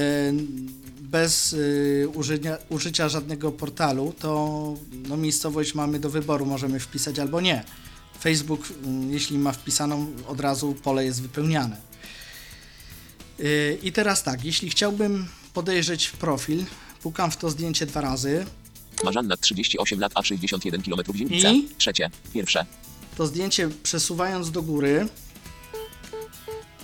[1.11, 4.73] bez y, użycia, użycia żadnego portalu, to
[5.07, 7.63] no, miejscowość mamy do wyboru, możemy wpisać albo nie.
[8.19, 8.73] Facebook, y,
[9.09, 11.77] jeśli ma wpisaną, od razu pole jest wypełniane.
[13.39, 16.65] Y, I teraz tak, jeśli chciałbym podejrzeć profil,
[17.01, 18.45] pukam w to zdjęcie dwa razy,
[19.03, 21.53] Marzanna 38 lat a 61 km Ziębice.
[21.53, 21.69] I?
[21.77, 22.09] Trzecie.
[22.33, 22.65] Pierwsze.
[23.17, 25.07] to zdjęcie przesuwając do góry,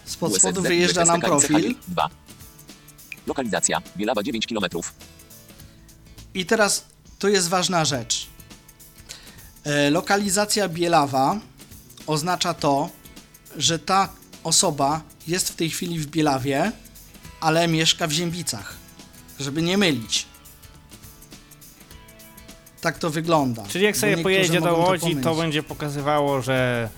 [0.05, 2.09] spod spodu wyjeżdża nam profil 2.
[3.27, 3.81] Lokalizacja.
[3.97, 4.65] Bielawa 9 km.
[6.33, 6.85] i teraz
[7.19, 8.27] to jest ważna rzecz.
[9.63, 11.39] E, Lokalizacja Bielawa
[12.07, 12.89] oznacza to,
[13.57, 14.09] że ta
[14.43, 16.71] osoba jest w tej chwili w Bielawie,
[17.41, 18.75] ale mieszka w Ziębicach,
[19.39, 20.25] żeby nie mylić.
[22.81, 23.63] Tak to wygląda.
[23.67, 25.37] Czyli jak sobie pojedzie do to Łodzi, to pomylić.
[25.41, 26.89] będzie pokazywało, że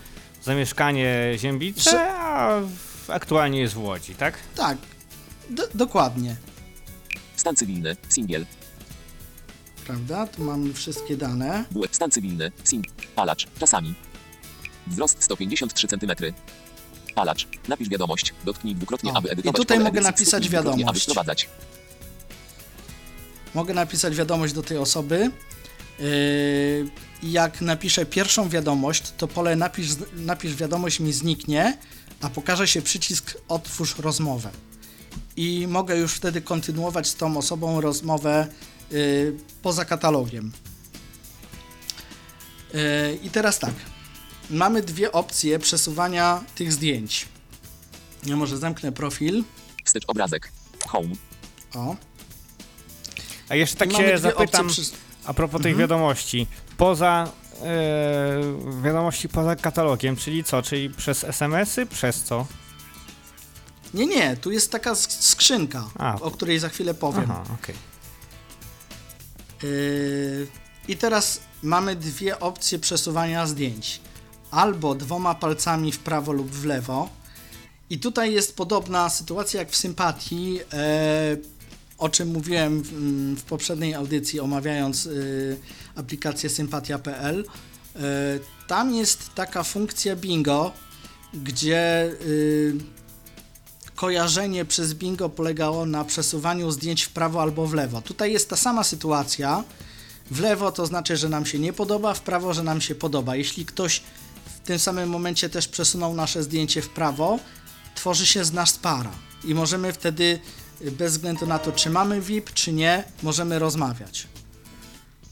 [0.43, 2.59] zamieszkanie Ziębice, Że- a
[3.07, 4.37] aktualnie jest w Łodzi, tak?
[4.55, 4.77] Tak,
[5.49, 6.35] do, dokładnie.
[7.35, 7.95] Stan cywilny.
[8.09, 8.45] Singiel.
[9.85, 10.27] Prawda?
[10.27, 11.65] Tu mamy wszystkie dane.
[11.91, 12.51] Stan cywilny.
[12.63, 12.85] Sing.
[13.15, 13.47] Palacz.
[13.59, 13.93] Czasami.
[14.87, 16.11] Wzrost 153 cm.
[17.15, 17.47] Palacz.
[17.67, 18.33] Napisz wiadomość.
[18.45, 20.11] Dotknij dwukrotnie, O, aby i edytować tutaj pole mogę edycji.
[20.11, 20.83] napisać wiadomość.
[20.87, 21.49] Aby wprowadzać.
[23.53, 25.31] Mogę napisać wiadomość do tej osoby.
[25.99, 26.89] Yy,
[27.23, 31.77] jak napiszę pierwszą wiadomość, to pole napisz, napisz wiadomość mi zniknie,
[32.21, 34.49] a pokaże się przycisk otwórz rozmowę.
[35.37, 38.47] I mogę już wtedy kontynuować z tą osobą rozmowę
[38.91, 40.51] yy, poza katalogiem.
[42.73, 42.79] Yy,
[43.23, 43.73] I teraz tak.
[44.49, 47.27] Mamy dwie opcje przesuwania tych zdjęć.
[48.25, 49.43] Ja może zamknę profil.
[49.85, 50.51] Wstecz obrazek.
[50.87, 51.09] Home.
[51.75, 51.95] O.
[53.49, 54.93] A jeszcze tak się zapytam, przes-
[55.25, 55.79] a propos tych Mhm.
[55.89, 60.61] wiadomości, poza e, wiadomości poza katalogiem, czyli co?
[60.61, 61.85] Czyli przez SMS-y?
[61.85, 62.47] Przez co?
[63.95, 66.15] Nie, nie, tu jest taka sk- skrzynka, A.
[66.21, 67.31] o której za chwilę powiem.
[67.31, 67.75] Aha, okej.
[69.63, 70.47] Yy,
[70.87, 74.01] I teraz mamy dwie opcje przesuwania zdjęć.
[74.51, 77.09] Albo dwoma palcami w prawo lub w lewo.
[77.89, 81.37] I tutaj jest podobna sytuacja jak w sympatii, e,
[81.97, 82.91] o czym mówiłem w,
[83.39, 85.09] w poprzedniej audycji, omawiając e,
[85.95, 87.45] aplikację sympatia.pl.
[87.95, 87.99] E,
[88.67, 90.71] tam jest taka funkcja bingo,
[91.33, 92.11] gdzie
[93.95, 98.01] kojarzenie przez bingo polegało na przesuwaniu zdjęć w prawo albo w lewo.
[98.01, 99.63] Tutaj jest ta sama sytuacja.
[100.31, 103.35] W lewo to znaczy, że nam się nie podoba, w prawo, że nam się podoba.
[103.35, 104.01] Jeśli ktoś
[104.45, 107.39] w tym samym momencie też przesunął nasze zdjęcie w prawo,
[107.95, 109.11] tworzy się z nas para
[109.43, 110.39] i możemy wtedy,
[110.81, 114.27] y, bez względu na to, czy mamy VIP, czy nie, możemy rozmawiać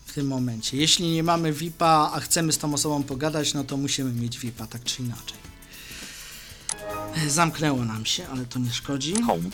[0.06, 0.78] w tym momencie.
[0.78, 4.68] Jeśli nie mamy VIP-a, a chcemy z tą osobą pogadać, no to musimy mieć VIP-a,
[4.68, 5.53] tak czy inaczej.
[7.16, 9.14] E, Zamknęło nam się, ale to nie szkodzi.
[9.22, 9.50] Home.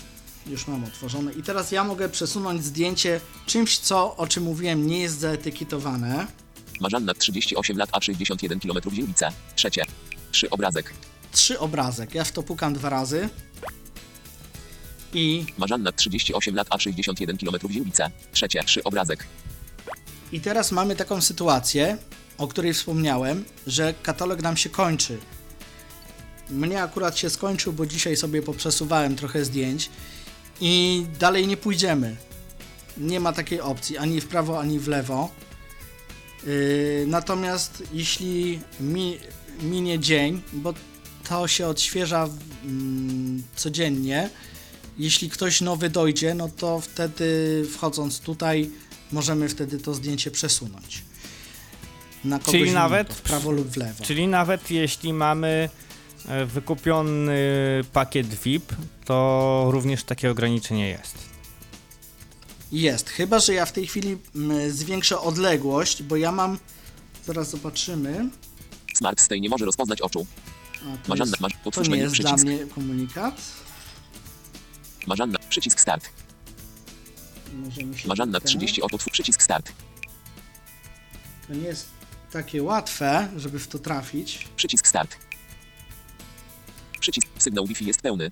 [0.48, 1.34] Już mam otworzone.
[1.34, 6.28] I teraz ja mogę przesunąć zdjęcie czymś, co, o czym mówiłem, nie jest zaetykietowane.
[6.82, 9.32] Marzanna 38 lat, a 61 km dzielnice.
[9.56, 9.86] Trzecie.
[10.32, 10.94] Trzy obrazek.
[11.32, 12.16] Trzy obrazek.
[12.16, 13.30] Ja w to pukam dwa razy.
[15.14, 18.12] I Marzanna 38 lat, a 61 km dzielnice.
[18.32, 18.64] Trzecie.
[18.64, 19.26] Trzy obrazek.
[20.32, 21.98] I teraz mamy taką sytuację,
[22.38, 25.18] o której wspomniałem, że katalog nam się kończy.
[26.50, 29.90] Mnie akurat się skończył, bo dzisiaj sobie poprzesuwałem trochę zdjęć
[30.62, 32.16] i dalej nie pójdziemy.
[32.98, 35.30] Nie ma takiej opcji, ani w prawo, ani w lewo.
[36.46, 39.18] Yy, natomiast jeśli mi,
[39.62, 40.74] minie dzień, bo
[41.30, 42.30] to się odświeża
[42.66, 44.30] mm, codziennie,
[44.98, 48.70] jeśli ktoś nowy dojdzie, no to wtedy wchodząc tutaj
[49.12, 51.02] możemy wtedy to zdjęcie przesunąć.
[52.24, 54.04] Na kogoś Czyli innego, nawet- w prawo lub w lewo.
[54.04, 55.70] Czyli nawet jeśli mamy
[56.46, 57.38] wykupiony
[57.94, 58.74] pakiet VIP,
[59.06, 61.16] to również takie ograniczenie jest.
[62.72, 66.58] Jest, chyba że ja w tej chwili mm, zwiększę odległość, bo ja mam.
[67.26, 68.30] Zaraz zobaczymy.
[68.96, 70.26] Smart Stay nie może rozpoznać oczu.
[70.76, 72.46] A, to, Marzanna, jest, masz, to nie jest dla przycisk.
[72.46, 73.42] mnie komunikat.
[75.08, 76.10] Marzanna, przycisk start.
[78.08, 79.72] Marzanna ten- 30 od otwórz przycisk start.
[81.48, 81.88] To nie jest
[82.32, 84.48] takie łatwe, żeby w to trafić.
[84.56, 85.29] Przycisk start.
[87.00, 88.32] Przycisk sygnał Wi-Fi jest pełny.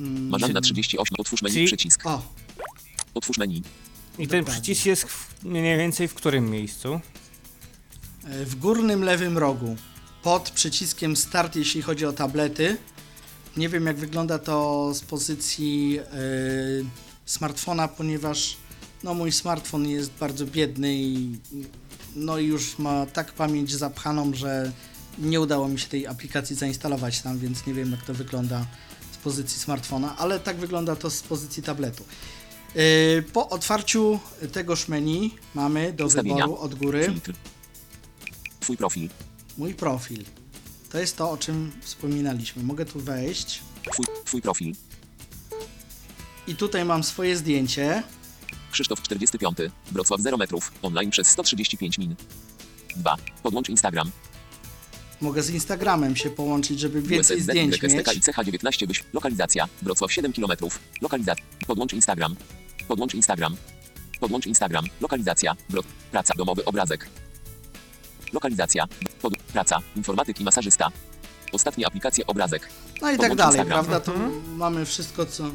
[0.00, 2.06] Mm, Marzanna się- 38 otwórz menu Czyli- przycisk.
[2.06, 2.22] O,
[3.14, 3.62] Otwórz menu.
[4.18, 4.62] I ten Dokładnie.
[4.62, 7.00] przycisk jest w, mniej więcej w którym miejscu?
[8.24, 9.76] e, w górnym lewym rogu,
[10.22, 12.76] pod przyciskiem start, jeśli chodzi o tablety.
[13.56, 16.04] Nie wiem, jak wygląda to z pozycji e,
[17.26, 18.56] smartfona, ponieważ
[19.02, 21.38] no, mój smartfon jest bardzo biedny i
[22.16, 24.72] no, i już ma tak pamięć zapchaną, że
[25.18, 28.66] nie udało mi się tej aplikacji zainstalować tam, więc nie wiem, jak to wygląda
[29.12, 32.04] z pozycji smartfona, ale tak wygląda to z pozycji tabletu.
[32.74, 34.20] E, Po otwarciu
[34.52, 36.36] tegoż menu mamy do Ustawienia.
[36.46, 37.14] wyboru od góry.
[38.60, 39.08] Twój profil.
[39.58, 40.24] mój profil.
[40.92, 42.62] To jest to, o czym wspominaliśmy.
[42.62, 44.74] Mogę tu wejść Twój, twój profil.
[46.46, 48.02] i tutaj mam swoje zdjęcie.
[48.72, 49.58] Krzysztof 45.
[49.92, 50.72] Wrocław 0 metrów.
[50.82, 52.16] Online przez 135 min.
[52.96, 53.16] 2.
[53.42, 54.10] Podłącz Instagram.
[55.20, 57.92] Mogę z Instagramem się połączyć, żeby więcej USSD, zdjęć mieć.
[57.92, 59.04] CH19 byś.
[59.12, 59.68] Lokalizacja.
[59.82, 60.52] Wrocław 7 km.
[61.02, 61.44] Lokalizacja.
[61.66, 62.36] Podłącz Instagram.
[62.88, 63.56] Podłącz Instagram.
[64.20, 64.84] Podłącz Instagram.
[65.00, 65.56] Lokalizacja.
[65.70, 65.82] Wro...
[66.10, 66.34] Praca.
[66.36, 67.08] Domowy obrazek.
[68.32, 68.86] Lokalizacja.
[69.22, 69.36] Pod...
[69.36, 69.78] Praca.
[69.96, 70.90] Informatyk i masażysta.
[71.52, 72.68] Ostatnie aplikacje obrazek.
[73.02, 73.86] No i tak podłącz dalej, Instagram.
[73.86, 74.12] prawda?
[74.12, 74.18] Tu
[74.56, 75.50] mamy wszystko, co,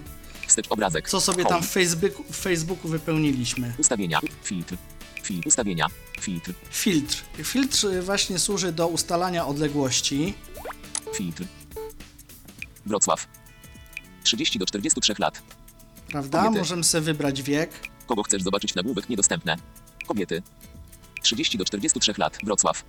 [0.47, 1.10] Wstecz obrazek.
[1.10, 1.56] co sobie Home.
[1.56, 3.74] tam w Facebooku, w Facebooku wypełniliśmy.
[3.78, 4.19] Ustawienia.
[4.43, 4.76] Filtr.
[5.23, 5.47] Filtr.
[5.47, 5.88] Ustawienia.
[6.19, 6.53] Filtr.
[6.71, 7.23] Filtr.
[7.43, 10.34] Filtr właśnie służy do ustalania odległości.
[11.15, 11.43] Filtr.
[12.86, 13.27] Wrocław.
[14.23, 15.41] 30 do 43 lat.
[16.07, 16.43] Prawda?
[16.43, 16.60] Kobiety.
[16.60, 17.71] Możemy sobie wybrać wiek.
[18.07, 19.55] Kogo chcesz zobaczyć nagłówek niedostępne?
[20.07, 20.43] Kobiety.
[21.21, 22.38] 30 do 43 lat.
[22.43, 22.84] Wrocław.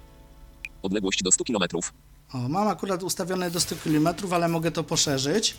[0.82, 1.64] Odległość do 100 km.
[2.32, 5.56] O, mam akurat ustawione do 100 km, ale mogę to poszerzyć.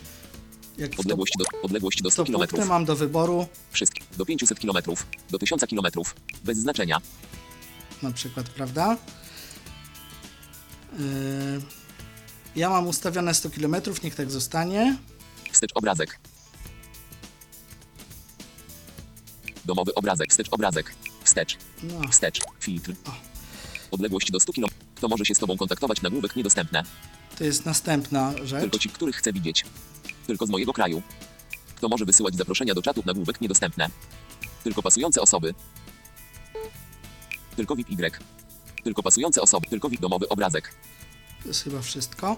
[0.77, 2.67] Jak Odległość do, odległość do 100 to km.
[2.67, 3.47] mam do wyboru.
[3.71, 4.03] Wszystkie.
[4.17, 4.77] Do 500 km.
[5.29, 6.03] Do 1000 km.
[6.43, 7.01] Bez znaczenia.
[8.01, 8.97] na przykład, prawda?
[10.99, 11.61] Yy,
[12.55, 14.97] ja mam ustawione 100 km, niech tak zostanie.
[15.51, 16.19] Wstecz obrazek.
[19.65, 20.29] Domowy obrazek.
[20.31, 20.95] Wstecz obrazek.
[21.23, 21.57] Wstecz.
[21.83, 22.41] No, Wstecz.
[22.59, 22.93] Filtr.
[23.05, 23.11] O.
[23.91, 24.67] Odległość do 100 km.
[24.95, 26.01] Kto może się z Tobą kontaktować?
[26.01, 26.83] Nagłówek niedostępne.
[27.37, 28.61] to jest następna rzecz.
[28.61, 29.65] Tylko ci, których chcę widzieć.
[30.27, 31.01] Tylko z mojego kraju.
[31.75, 33.03] Kto może wysyłać zaproszenia do czatu?
[33.05, 33.89] Nagłówek niedostępne.
[34.63, 35.53] Tylko pasujące osoby.
[37.55, 38.19] Tylko VIP Y.
[38.83, 39.67] Tylko pasujące osoby.
[39.67, 40.73] Tylko VIP domowy obrazek.
[41.41, 42.37] To jest chyba wszystko.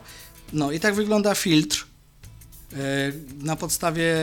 [0.54, 1.88] No i tak wygląda filtr.
[2.72, 2.78] Yy,
[3.38, 4.14] Na podstawie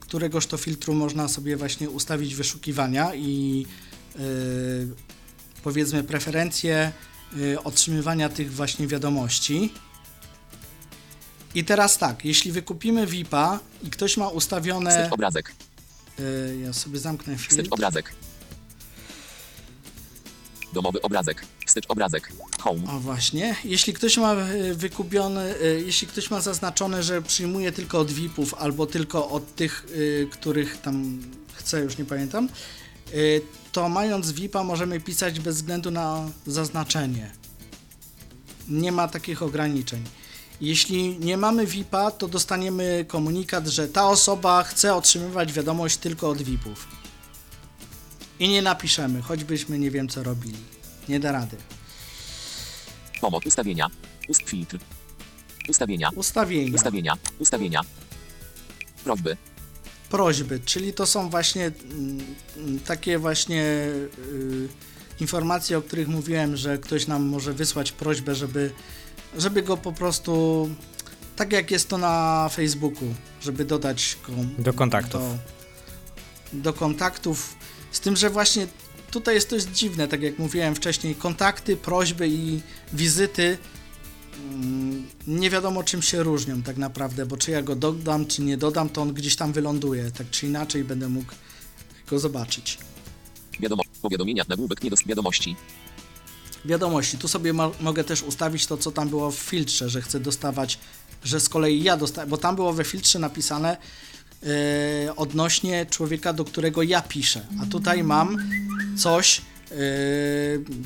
[0.00, 3.66] któregoż to filtru można sobie właśnie ustawić wyszukiwania i
[4.18, 4.88] yy,
[5.62, 6.92] powiedzmy preferencje
[7.36, 9.72] yy, otrzymywania tych właśnie wiadomości.
[11.54, 14.90] I teraz tak, jeśli wykupimy VIP-a i ktoś ma ustawione...
[14.90, 15.52] Wstecz obrazek.
[16.20, 17.74] y, ja sobie zamknę Wstecz filtr.
[17.74, 18.12] obrazek.
[20.72, 21.46] Domowy obrazek.
[21.66, 22.32] Wstecz obrazek.
[22.60, 22.92] Home.
[22.92, 27.98] O właśnie, jeśli ktoś ma y, wykupiony, y, jeśli ktoś ma zaznaczone, że przyjmuje tylko
[27.98, 29.86] od VIP-ów albo tylko od tych,
[30.30, 32.48] których tam chce, już nie pamiętam,
[33.72, 37.30] to mając VIP-a możemy pisać bez względu na zaznaczenie.
[38.68, 40.04] Nie ma takich ograniczeń.
[40.60, 46.42] Jeśli nie mamy VIP-a, to dostaniemy komunikat, że ta osoba chce otrzymywać wiadomość tylko od
[46.42, 46.86] VIP-ów.
[48.38, 50.58] I nie napiszemy, choćbyśmy nie wiem co robili.
[51.08, 51.56] Nie da rady.
[53.20, 53.46] Pomoc.
[53.46, 53.86] Ustawienia.
[54.28, 54.78] Ust filtr.
[55.68, 56.10] Ustawienia.
[56.14, 56.74] Ustawienia.
[56.74, 57.16] Ustawienia.
[57.38, 57.80] Ustawienia.
[59.04, 59.36] Prośby.
[60.10, 62.24] prośby, czyli to są właśnie mm,
[62.56, 63.62] mm, takie właśnie
[64.28, 64.68] y,
[65.20, 68.70] informacje, o których mówiłem, że ktoś nam może wysłać prośbę, żeby,
[69.38, 70.68] żeby go po prostu,
[71.36, 75.22] tak jak jest to na Facebooku, żeby dodać go Do kontaktów.
[75.22, 75.38] Do,
[76.52, 77.56] do kontaktów,
[77.92, 78.66] z tym, że właśnie
[79.10, 82.60] tutaj jest dość dziwne, tak jak mówiłem wcześniej, kontakty, prośby i
[82.92, 83.58] wizyty
[84.38, 88.56] mm, nie wiadomo czym się różnią tak naprawdę, bo czy ja go dodam, czy nie
[88.56, 91.32] dodam, to on gdzieś tam wyląduje, tak czy inaczej będę mógł
[92.06, 92.78] go zobaczyć.
[93.60, 93.82] Wiadomo.
[94.02, 94.44] Powiadomienia.
[94.48, 95.56] Nagłówek nie do wiadomości.
[96.64, 100.20] Wiadomości, tu sobie mo- mogę też ustawić to, co tam było w filtrze, że chcę
[100.20, 100.78] dostawać,
[101.24, 103.76] że z kolei ja dostaję, bo tam było we filtrze napisane
[105.06, 108.36] e, odnośnie człowieka, do którego ja piszę, a tutaj mam
[108.98, 109.40] coś,
[109.70, 109.74] e,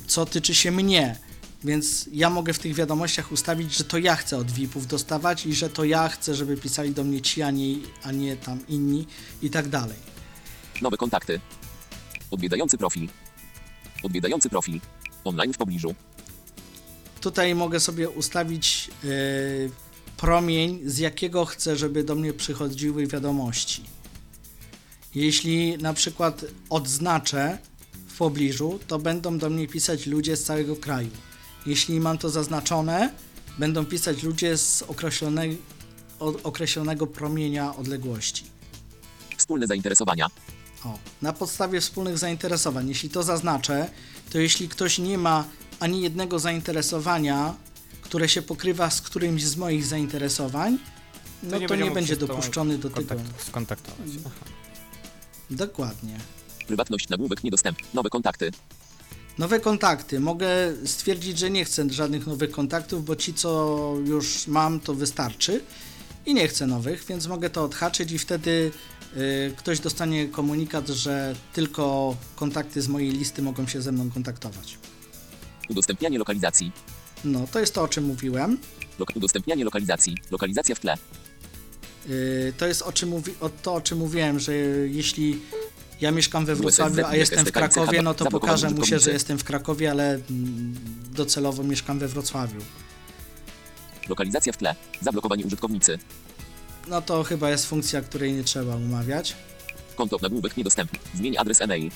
[0.07, 1.17] co tyczy się mnie.
[1.65, 5.55] Więc ja mogę w tych wiadomościach ustawić, że to ja chcę od VIP-ów dostawać i
[5.55, 7.75] że to ja chcę, żeby pisali do mnie ci, a nie,
[8.05, 9.07] a nie tam inni
[9.43, 9.97] i tak dalej.
[10.83, 11.41] Nowe kontakty.
[12.31, 13.09] Odwiedzający profil.
[14.03, 14.81] Odwiedzający profil.
[15.29, 15.95] Online w pobliżu.
[17.21, 19.09] Tutaj mogę sobie ustawić e,
[20.17, 23.85] promień, z jakiego chcę, żeby do mnie przychodziły wiadomości.
[25.15, 27.59] Jeśli na przykład odznaczę
[28.09, 31.11] w pobliżu, to będą do mnie pisać ludzie z całego kraju.
[31.67, 33.11] Jeśli mam to zaznaczone,
[33.59, 35.59] będą pisać ludzie z określonej,
[36.19, 38.45] od określonego promienia odległości.
[39.37, 40.27] Wspólne zainteresowania.
[40.85, 42.89] O, na podstawie wspólnych zainteresowań.
[42.89, 43.91] Jeśli to zaznaczę,
[44.31, 45.45] to jeśli ktoś nie ma
[45.81, 47.55] ani jednego zainteresowania,
[48.03, 50.79] które się pokrywa z którymś z moich zainteresowań,
[51.43, 53.15] no to nie, będzie mógł będzie dopuszczony do tego.
[53.15, 54.09] kontakt- Skontaktować.
[54.27, 54.35] Aha.
[55.51, 56.17] Dokładnie.
[56.67, 57.09] Prywatność.
[57.09, 57.87] Nagłówek niedostępny.
[57.95, 58.51] Nowe kontakty.
[59.39, 60.21] Nowe kontakty.
[60.21, 60.49] Mogę
[60.85, 65.61] stwierdzić, że nie chcę żadnych nowych kontaktów, bo ci, co już mam, to wystarczy.
[66.27, 68.71] I nie chcę nowych, więc mogę to odhaczyć i wtedy
[69.57, 74.79] ktoś dostanie komunikat, że tylko kontakty z mojej listy mogą się ze mną kontaktować.
[75.71, 76.73] Udostępnianie lokalizacji.
[77.25, 78.59] No, to jest to, o czym mówiłem.
[78.99, 80.17] Lok- udostępnianie lokalizacji.
[80.31, 80.97] Lokalizacja w tle.
[82.09, 84.53] Yy, To jest o czym mówi, o to, o czym mówiłem, że
[84.87, 85.41] jeśli
[86.01, 89.39] ja mieszkam we Wrocławiu, a jestem w Krakowie, no to pokażę mu się, że jestem
[89.39, 90.21] w Krakowie, ale
[91.13, 92.61] docelowo mieszkam we Wrocławiu.
[94.09, 94.75] Lokalizacja w tle.
[95.01, 95.99] Zablokowani użytkownicy.
[96.89, 99.37] No to chyba jest funkcja, której nie trzeba umawiać.
[99.97, 100.99] Konto nagłówek niedostępny.
[101.15, 101.91] Zmień adres e-mail.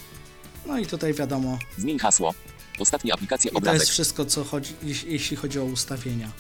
[0.67, 2.35] No i tutaj wiadomo, Zmień hasło.
[2.79, 3.89] Ostatnia aplikacja i to jest obrazek.
[3.89, 4.75] wszystko, co chodzi,
[5.07, 6.31] jeśli- chodzi o ustawienia.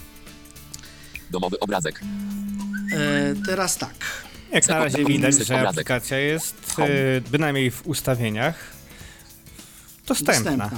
[1.31, 2.01] Domowy obrazek.
[2.93, 3.95] E, teraz tak.
[4.53, 5.69] Jak na razie widać, że obrazek.
[5.71, 8.73] aplikacja jest e, bynajmniej w ustawieniach
[10.07, 10.35] dostępna.
[10.57, 10.71] Dostępna.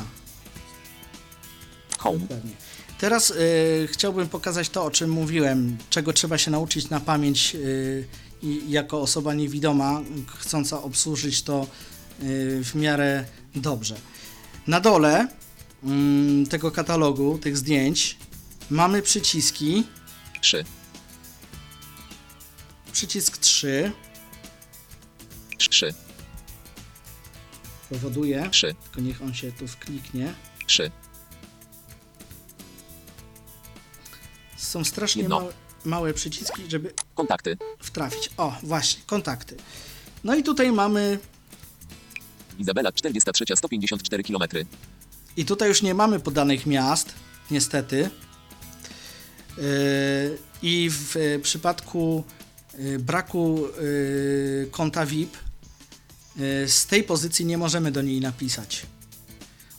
[1.99, 2.18] Home.
[2.18, 2.51] Dokładnie.
[3.05, 8.05] Teraz y, chciałbym pokazać to, o czym mówiłem, czego trzeba się nauczyć na pamięć y,
[8.42, 10.00] i jako osoba niewidoma,
[10.38, 11.66] chcąca obsłużyć to
[12.22, 13.24] y, w miarę
[13.55, 13.94] dobrze.
[14.66, 15.28] Na dole
[15.82, 18.16] mm, tego katalogu, tych zdjęć,
[18.70, 19.84] mamy przyciski.
[20.40, 20.64] 3.
[22.92, 23.92] Przycisk 3
[25.59, 25.94] 3.
[27.90, 28.74] powoduje, 3.
[28.84, 30.34] tylko niech on się tu wkliknie.
[30.66, 30.90] 3.
[34.65, 35.41] Są strasznie Jedno.
[35.41, 35.53] małe,
[35.85, 37.57] małe przyciski, żeby Kontakty.
[37.79, 38.31] wtrafić.
[38.37, 39.57] O, właśnie, kontakty.
[40.25, 41.19] No i tutaj mamy
[42.59, 44.43] Izabela 43 154 km.
[45.37, 47.15] I tutaj już nie mamy podanych miast,
[47.51, 48.11] niestety.
[49.57, 49.62] Yy,
[50.62, 52.25] I w e, przypadku
[52.75, 58.87] e, braku e, konta VIP e, z tej pozycji nie możemy do niej napisać.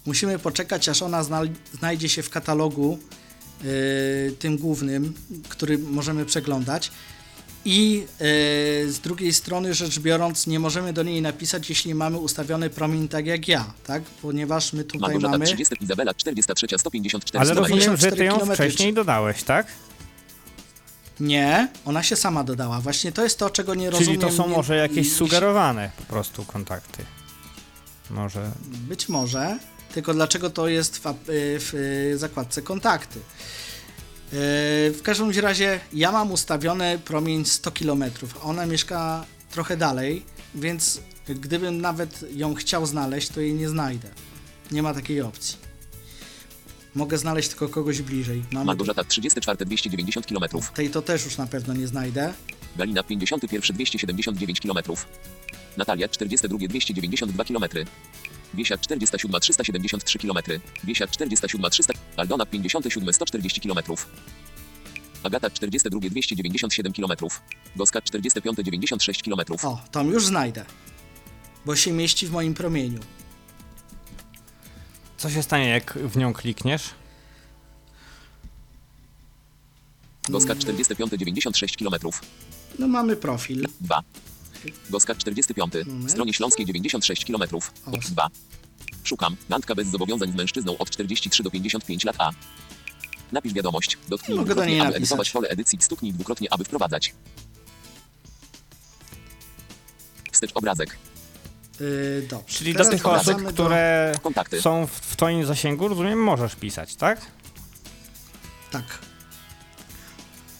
[0.06, 3.00] Musimy poczekać, aż ona zna- znajdzie się w katalogu
[4.40, 5.14] tym głównym,
[5.50, 6.92] który możemy przeglądać.
[7.68, 8.24] I e,
[8.92, 13.26] z drugiej strony rzecz biorąc, nie możemy do niej napisać, jeśli mamy ustawiony promień tak
[13.26, 14.04] jak ja, tak?
[14.04, 15.46] Ponieważ my tutaj Małgorzata mamy.
[15.46, 17.58] 30 Izabela 43 154 Ale km.
[17.64, 19.68] rozumiem, że ty ją 54 wcześniej dodałeś, tak?
[21.20, 22.82] Nie, ona się sama dodała.
[22.82, 24.20] Właśnie to jest to, czego nie rozumiem.
[24.20, 27.04] Czyli to są Nie- może jakieś sugerowane po prostu kontakty.
[28.10, 28.52] Może.
[28.66, 29.58] Być może,
[29.96, 31.14] tylko dlaczego to jest w, y,
[31.60, 33.20] w y, zakładce kontakty?
[33.20, 34.40] Yy,
[34.92, 38.04] W każdym razie ja mam ustawiony promień 100 km,
[38.42, 40.26] a ona mieszka trochę dalej,
[40.56, 44.08] więc gdybym nawet ją chciał znaleźć, to jej nie znajdę.
[44.72, 45.58] Nie ma takiej opcji.
[46.96, 48.44] Mogę znaleźć tylko kogoś bliżej.
[48.52, 50.64] Mamy Małgorzata 34 290 km.
[50.74, 52.34] tej to też już na pewno nie znajdę.
[52.76, 54.78] Galina 51 279 km.
[55.78, 57.66] Natalia 42 292 km.
[58.56, 60.38] Wiesia 47 373 km.
[60.84, 61.94] Wiesia 47 300.
[62.18, 63.80] Aldona 57 140 km.
[65.24, 67.30] Agata 42 297 km.
[67.76, 69.40] Goska 45 96 km.
[69.64, 70.66] O, tam już znajdę,
[71.66, 73.00] bo się mieści w moim promieniu.
[75.18, 76.90] Co się stanie, jak w nią klikniesz?
[80.30, 81.96] Goska 45 96 km.
[82.80, 83.66] No mamy profil.
[83.82, 84.02] 2.
[84.90, 85.74] Goska 45.
[85.86, 86.08] Moment.
[86.08, 87.44] W stronie śląskiej 96 km.
[87.86, 87.92] O.
[88.10, 88.28] 2.
[89.04, 89.36] Szukam.
[89.50, 92.30] Randka bez zobowiązań z mężczyzną od 43 do 55 lat A.
[93.32, 93.98] Napisz wiadomość.
[94.08, 95.02] Dotknij Mogę do dwukrotnie, aby napisać.
[95.02, 95.78] edytować pole edycji.
[95.82, 97.14] Stuknij dwukrotnie, aby wprowadzać.
[100.32, 100.98] Wstecz obrazek.
[101.80, 102.58] Yy, dobrze.
[102.58, 104.62] Czyli Teraz do tych wracamy osób, do- które Kontakty.
[104.62, 107.22] są w, w twoim zasięgu, rozumiem, możesz pisać, tak?
[108.72, 108.84] Tak.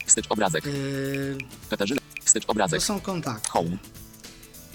[0.06, 0.66] Wstecz obrazek.
[0.66, 1.38] Yy,
[1.70, 2.02] Katarzyna.
[2.26, 2.84] Wstecz to obrazek.
[2.84, 3.50] są kontakty.
[3.50, 3.78] Home.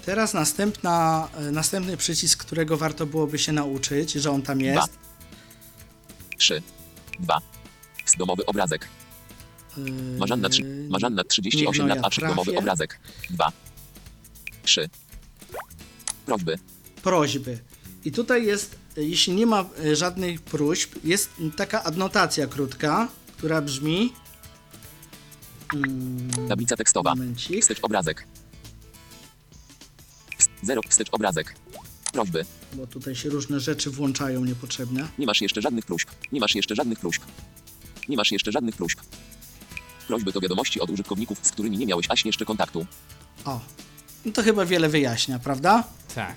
[0.04, 4.98] Teraz następna, e, następny przycisk, którego warto byłoby się nauczyć, że on tam jest.
[6.38, 6.62] 3.
[7.18, 7.40] 2.
[8.18, 8.88] Domowy obrazek.
[9.76, 13.00] Yy, Marzanna, trzy, Marzanna 38 niech no lat, a 3 domowy obrazek.
[13.30, 13.52] 2.
[14.62, 14.88] 3.
[16.26, 16.58] Prośby.
[17.02, 17.58] Prośby.
[18.04, 23.62] I tutaj jest, e, jeśli nie ma e, żadnych próśb, jest taka adnotacja krótka, która
[23.62, 24.12] brzmi.
[25.74, 27.10] Mm, Tablica tekstowa.
[27.14, 27.62] momencik.
[27.62, 28.26] Wstecz obrazek.
[30.62, 30.80] 0.
[30.88, 31.54] Wstecz obrazek.
[32.12, 32.44] Prośby.
[32.72, 35.08] Bo tutaj się różne rzeczy włączają niepotrzebne.
[35.18, 36.10] Nie masz jeszcze żadnych próśb.
[36.32, 37.22] Nie masz jeszcze żadnych próśb.
[38.08, 39.00] Nie masz jeszcze żadnych próśb.
[40.08, 42.86] Prośby to wiadomości od użytkowników, z którymi nie miałeś aś jeszcze kontaktu.
[43.44, 43.60] O.
[44.24, 45.84] No to chyba wiele wyjaśnia, prawda?
[46.14, 46.34] Tak.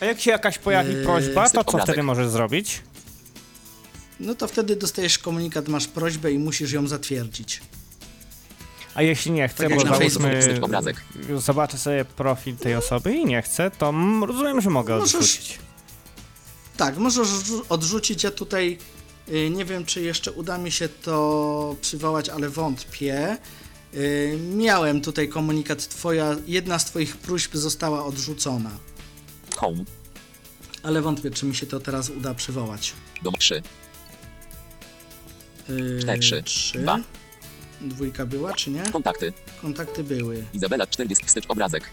[0.00, 1.82] A jak się jakaś pojawi Yy, prośba, to co obrazek.
[1.86, 2.82] wtedy możesz zrobić?
[4.20, 7.60] No to wtedy dostajesz komunikat, masz prośbę i musisz ją zatwierdzić.
[8.94, 10.58] A jeśli nie chcę, Tak bo załóżmy,
[11.38, 13.94] zobaczę sobie profil tej osoby i nie chcę, to
[14.26, 15.58] rozumiem, że mogę Możesz- odrzucić.
[16.76, 18.22] Tak, możesz odrzu- odrzucić.
[18.24, 18.78] Ja tutaj
[19.28, 23.36] y, nie wiem, czy jeszcze uda mi się to przywołać, ale wątpię.
[23.94, 28.70] Y, miałem tutaj komunikat, twoja, jedna z twoich próśb została odrzucona,
[29.56, 29.84] Home.
[30.82, 32.92] ale wątpię, czy mi się to teraz uda przywołać.
[33.22, 33.62] Dom 3.
[35.70, 36.78] Y, Cztery, trzy, trzy.
[36.78, 36.98] dwa.
[37.80, 38.82] Dwójka była, czy nie?
[38.82, 39.32] Kontakty.
[39.62, 40.44] Kontakty były.
[40.54, 41.26] Izabela 40.
[41.26, 41.90] Wstecz obrazek.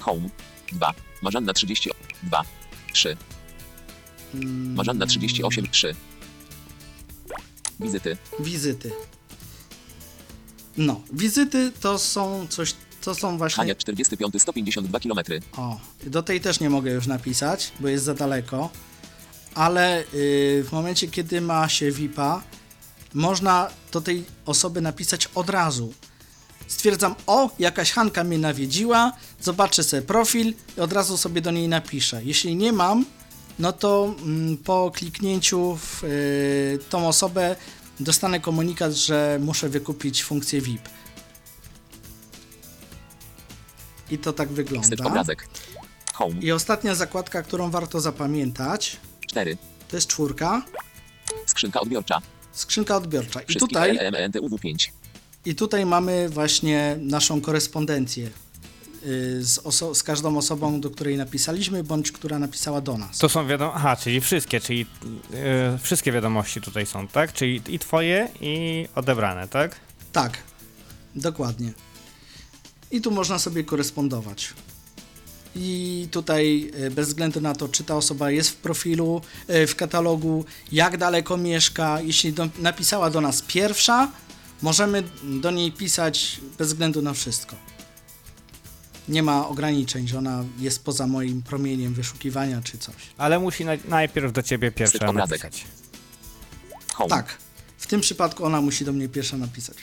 [0.00, 0.28] Home.
[0.72, 0.94] 2.
[1.22, 1.90] Marzanna 30.
[2.22, 2.42] 2.
[2.92, 3.16] 3.
[4.34, 5.66] Mm, Marzanna 38.
[5.70, 5.94] 3.
[7.80, 8.16] Wizyty.
[8.40, 8.90] Wizyty.
[10.76, 13.56] No, wizyty to są coś, to są właśnie...
[13.56, 14.42] Hania 45.
[14.42, 15.18] 152 km.
[15.56, 18.70] O, do tej też nie mogę już napisać, bo jest za daleko.
[19.54, 22.42] Ale yy, w momencie, kiedy ma się VIP-a,
[23.14, 25.92] można do tej osoby napisać od razu.
[26.66, 31.68] Stwierdzam, o, jakaś Hanka mnie nawiedziła, zobaczę sobie profil i od razu sobie do niej
[31.68, 32.24] napiszę.
[32.24, 33.04] Jeśli nie mam,
[33.58, 37.56] no to mm, po kliknięciu w yy, tą osobę
[38.00, 40.88] dostanę komunikat, że muszę wykupić funkcję VIP.
[44.10, 44.88] I to tak wygląda.
[46.14, 46.40] Home.
[46.40, 48.96] I ostatnia zakładka, którą warto zapamiętać,
[49.26, 49.56] 4.
[49.88, 50.62] to jest czwórka,
[51.46, 52.20] Skrzynka odbiorcza.
[52.58, 53.40] Skrzynka odbiorcza.
[53.42, 54.92] I tutaj, EMNTUW 5.
[55.44, 58.30] I tutaj mamy właśnie naszą korespondencję y,
[59.44, 63.18] z, oso- z każdą osobą, do której napisaliśmy, bądź która napisała do nas.
[63.18, 64.86] To są wiadomości, aha, czyli wszystkie, czyli
[65.34, 67.32] e, wszystkie wiadomości tutaj są, tak?
[67.32, 69.76] Czyli i twoje, i odebrane, tak?
[70.12, 70.38] Tak,
[71.14, 71.72] dokładnie.
[72.90, 74.54] I tu można sobie korespondować.
[75.54, 79.20] I tutaj y, bez względu na to, czy ta osoba jest w profilu,
[79.50, 84.12] y, w katalogu, jak daleko mieszka, jeśli do, napisała do nas pierwsza,
[84.62, 87.56] możemy do niej pisać bez względu na wszystko.
[89.08, 92.94] Nie ma ograniczeń, że ona jest poza moim promieniem wyszukiwania czy coś.
[93.18, 95.64] Ale musi na, najpierw do ciebie pierwsza napisać.
[96.94, 97.10] Home.
[97.10, 97.36] Tak,
[97.78, 99.76] w tym przypadku ona musi do mnie pierwsza napisać.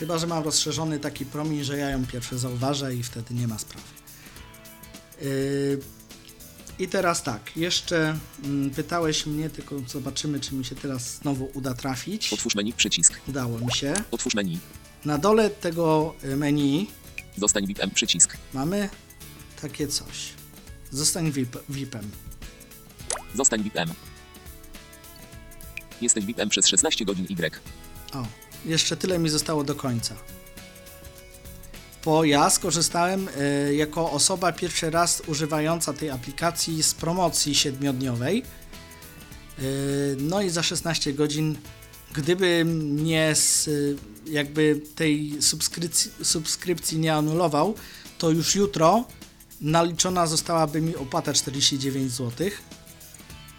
[0.00, 3.58] Chyba, że mam rozszerzony taki promień, że ja ją pierwsze zauważę i wtedy nie ma
[3.58, 3.86] sprawy.
[5.22, 5.80] Yy,
[6.78, 11.74] I teraz tak, jeszcze mm, pytałeś mnie, tylko zobaczymy, czy mi się teraz znowu uda
[11.74, 12.32] trafić.
[12.32, 13.20] Otwórz menu, przycisk.
[13.28, 13.94] Udało mi się.
[14.10, 14.58] Otwórz menu.
[15.04, 16.86] Na dole tego y, menu
[17.36, 18.36] Zostań VIP-em, przycisk.
[18.54, 18.88] mamy
[19.62, 20.28] takie coś.
[20.90, 22.10] Zostań VIP, VIP-em.
[23.34, 23.90] Zostań VIP-em.
[26.00, 27.60] Jesteś VIP-em przez 16 godzin Y.
[28.14, 28.26] O,
[28.66, 30.16] jeszcze tyle mi zostało do końca.
[32.04, 38.42] Bo ja skorzystałem y, jako osoba pierwszy raz używająca tej aplikacji z promocji siedmiodniowej.
[39.58, 41.56] Y, no i za 16 godzin,
[42.12, 43.96] gdybym nie z, y,
[44.26, 47.74] jakby tej subskrypcji, subskrypcji nie anulował,
[48.18, 49.04] to już jutro
[49.60, 52.50] naliczona zostałaby mi opłata 49 zł.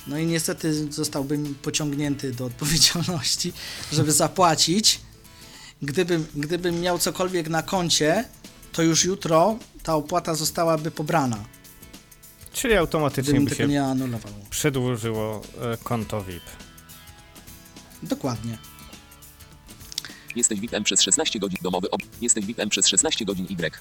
[0.08, 3.54] No i niestety zostałbym pociągnięty do odpowiedzialności,
[3.92, 5.00] żeby zapłacić.
[5.82, 8.26] Gdybym, gdybym miał cokolwiek na koncie,
[8.72, 11.38] to już jutro ta opłata zostałaby pobrana,
[12.54, 14.34] Czyli automatycznie gdybym by tego się nie anulował.
[14.50, 16.44] przedłużyło e, konto VIP.
[18.04, 18.58] Dokładnie.
[20.36, 21.90] Jesteś VIP-em przez 16 godzin domowy.
[21.92, 22.02] Ob...
[22.22, 23.72] Jesteś VIP-em przez 16 godzin Y.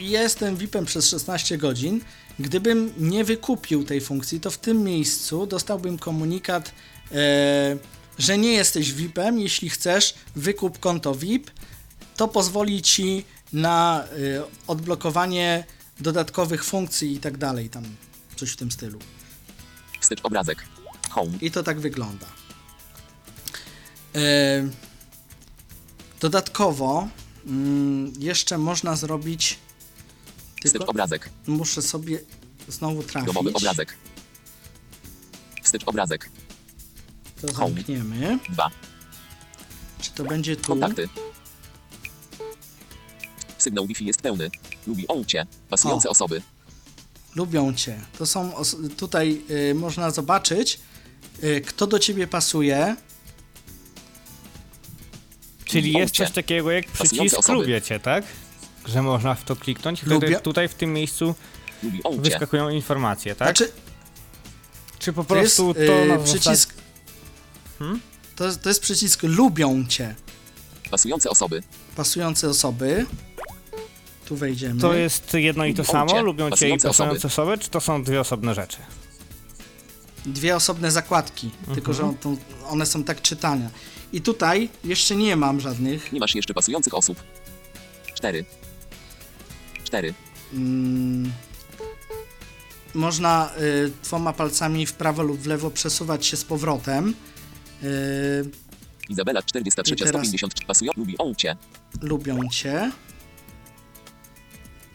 [0.00, 2.00] Jestem VIP-em przez 16 godzin.
[2.38, 6.72] Gdybym nie wykupił tej funkcji, to w tym miejscu dostałbym komunikat,
[7.12, 7.76] e,
[8.18, 9.40] że nie jesteś VIP-em.
[9.40, 11.50] Jeśli chcesz, wykup konto VIP.
[12.16, 14.08] To pozwoli ci na e,
[14.66, 15.64] odblokowanie
[16.00, 17.84] dodatkowych funkcji i tak dalej, tam
[18.36, 18.98] coś w tym stylu.
[20.00, 20.64] Wstecz obrazek.
[21.10, 21.32] Home.
[21.40, 22.26] I to tak wygląda.
[24.14, 24.68] E,
[26.20, 27.08] dodatkowo
[27.46, 29.58] mm, jeszcze można zrobić.
[30.70, 31.30] Tylko obrazek.
[31.46, 32.18] muszę sobie
[32.68, 33.26] znowu trafić.
[33.26, 33.96] Domowy obrazek.
[35.62, 36.30] Wstecz obrazek.
[37.40, 37.74] To Home.
[37.74, 38.38] zamkniemy.
[38.50, 38.70] 2.
[40.00, 40.62] Czy to będzie tu?
[40.66, 41.08] Kontakty.
[43.58, 44.50] Sygnał Wi-Fi jest pełny.
[44.86, 45.46] Lubi on cię.
[45.68, 46.12] Pasujące O.
[46.12, 46.42] osoby.
[47.36, 48.00] Lubią cię.
[48.18, 50.80] To są os- tutaj y, można zobaczyć,
[51.44, 52.96] y, kto do ciebie pasuje.
[55.64, 57.58] Czyli jest coś takiego jak Pasujące przycisk osoby.
[57.58, 58.24] lubię cię, tak?
[58.86, 61.34] Że można w to kliknąć i wtedy Lubię- tutaj w tym miejscu
[62.18, 63.48] wyskakują informacje, tak?
[63.48, 63.72] Znaczy,
[64.98, 66.74] Czy po to jest prostu to na przycisk.
[67.78, 68.00] Hmm?
[68.36, 70.14] To, jest- to jest przycisk lubią cię.
[70.90, 71.62] Pasujące osoby.
[71.96, 73.06] Pasujące osoby.
[74.24, 74.80] Tu wejdziemy.
[74.80, 76.10] To jest jedno i to Lubią samo?
[76.12, 76.22] cię.
[76.22, 78.76] Lubią cię i Pasujące pasujące osoby, czy to są dwie osobne rzeczy?
[80.26, 82.34] dwie osobne zakładki, tylko że on, to,
[82.68, 83.70] one są tak czytane.
[84.12, 86.12] I tutaj jeszcze nie mam żadnych.
[86.12, 87.22] Nie masz jeszcze pasujących osób.
[88.14, 88.44] 4.
[89.92, 90.14] 4.
[90.54, 91.32] Mm,
[92.94, 97.14] można y, dwoma palcami w prawo lub w lewo przesuwać się z powrotem.
[97.82, 98.50] Y,
[99.08, 100.66] Izabela 43 I teraz- 153.
[100.66, 100.92] Pasują.
[100.96, 101.56] Lubi on cię.
[102.02, 102.90] lubią cię.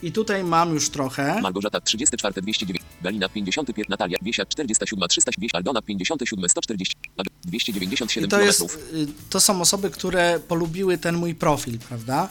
[0.04, 1.42] I tutaj mam już trochę.
[1.42, 2.82] Małgorzata 34 209.
[3.02, 3.90] Galina 55.
[3.90, 5.32] Natalia Wiesia 47 300.
[5.38, 6.96] Wiesia Aldona 57 140.
[7.18, 8.62] Ad- I 297 to, jest,
[8.94, 12.30] y, to są osoby, które polubiły ten mój profil, prawda?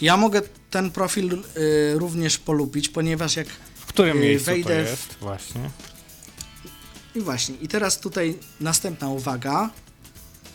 [0.00, 0.42] Ja mogę
[0.76, 3.46] ten profil y, również polubić, ponieważ jak
[3.76, 5.70] W którym Y, miejscu to wejdę w- jest właśnie?
[7.14, 9.70] I właśnie, i teraz tutaj następna uwaga.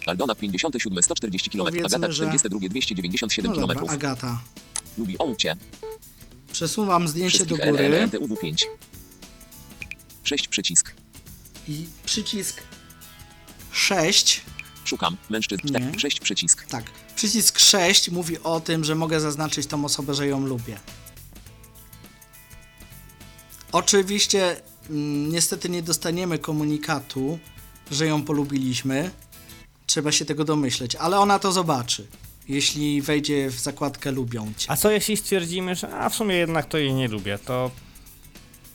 [0.06, 1.66] Aldona 57 140 km.
[1.66, 3.68] Powiedzmy, Agata że- 42 297 No km.
[3.68, 4.42] dobra, Agata.
[4.98, 5.56] Lubi on cię.
[6.52, 8.68] Przesuwam zdjęcie do Wszystkich góry LLMTUW 5.
[10.24, 10.94] 6 przycisk.
[11.68, 12.62] i przycisk
[13.72, 14.42] 6,
[14.86, 15.18] Szukam.
[15.30, 15.62] Mężczyzn.
[15.64, 15.80] Nie.
[15.80, 16.00] 4.
[16.00, 16.66] 6 przycisk.
[16.66, 16.84] tak,
[17.16, 20.78] przycisk 6 mówi o tym, że mogę zaznaczyć tą osobę, że ją lubię.
[23.72, 27.40] Oczywiście mm, niestety nie dostaniemy komunikatu,
[27.92, 29.12] że ją polubiliśmy.
[29.86, 32.08] Trzeba się tego domyśleć, ale ona to zobaczy,
[32.48, 34.72] jeśli wejdzie w zakładkę lubią cię.
[34.72, 37.72] A co jeśli stwierdzimy, że a w sumie jednak to jej nie lubię, to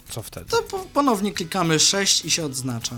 [0.09, 0.47] co wtedy?
[0.47, 2.97] To po, ponownie klikamy 6 i się odznacza.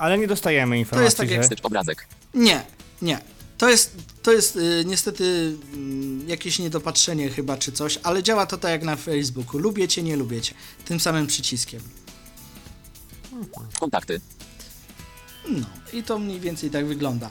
[0.00, 1.42] Ale nie dostajemy informacji, tak jak że...
[1.42, 2.06] Wstecz obrazek.
[2.34, 2.64] Nie,
[3.02, 3.18] nie.
[3.58, 8.58] To jest, to jest y, niestety mm, jakieś niedopatrzenie chyba czy coś, ale działa to
[8.58, 9.58] tak jak na Facebooku.
[9.58, 10.54] Lubię cię, nie lubię cię.
[10.84, 11.80] Tym samym przyciskiem.
[13.80, 14.20] Kontakty.
[15.48, 17.30] No i to mniej więcej tak wygląda,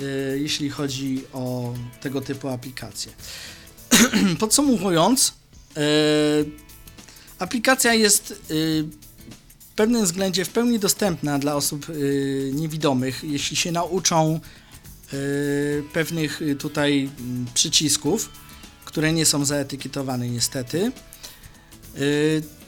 [0.00, 3.12] y, jeśli chodzi o tego typu aplikacje.
[4.40, 5.34] Podsumowując,
[5.76, 6.50] y,
[7.38, 8.84] aplikacja jest y,
[9.80, 14.40] pewnym względzie w pełni dostępna dla osób y, niewidomych, jeśli się nauczą
[15.12, 18.30] y, pewnych y, tutaj mm, przycisków,
[18.84, 20.92] które nie są zaetykietowane niestety.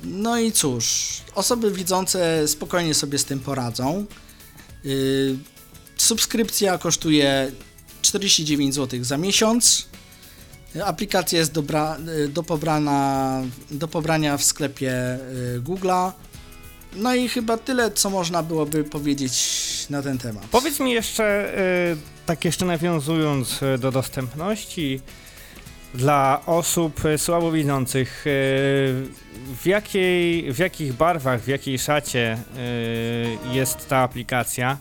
[0.04, 4.06] No i cóż, osoby widzące spokojnie sobie z tym poradzą.
[5.96, 7.52] Subskrypcja kosztuje
[8.02, 9.88] 49 zł za miesiąc.
[10.84, 11.96] Aplikacja jest dobra,
[12.28, 15.18] do, pobrana, do pobrania w sklepie
[15.58, 16.12] Google'a.
[16.97, 19.32] No i chyba tyle, co można byłoby powiedzieć
[19.90, 20.45] na ten temat.
[20.51, 21.59] Powiedz mi jeszcze,
[21.93, 25.01] y, tak jeszcze nawiązując y, do dostępności
[25.95, 28.24] dla osób y, słabowidzących,
[29.61, 32.38] w, jakiej, w jakich barwach, w jakiej szacie
[33.53, 34.78] jest ta aplikacja?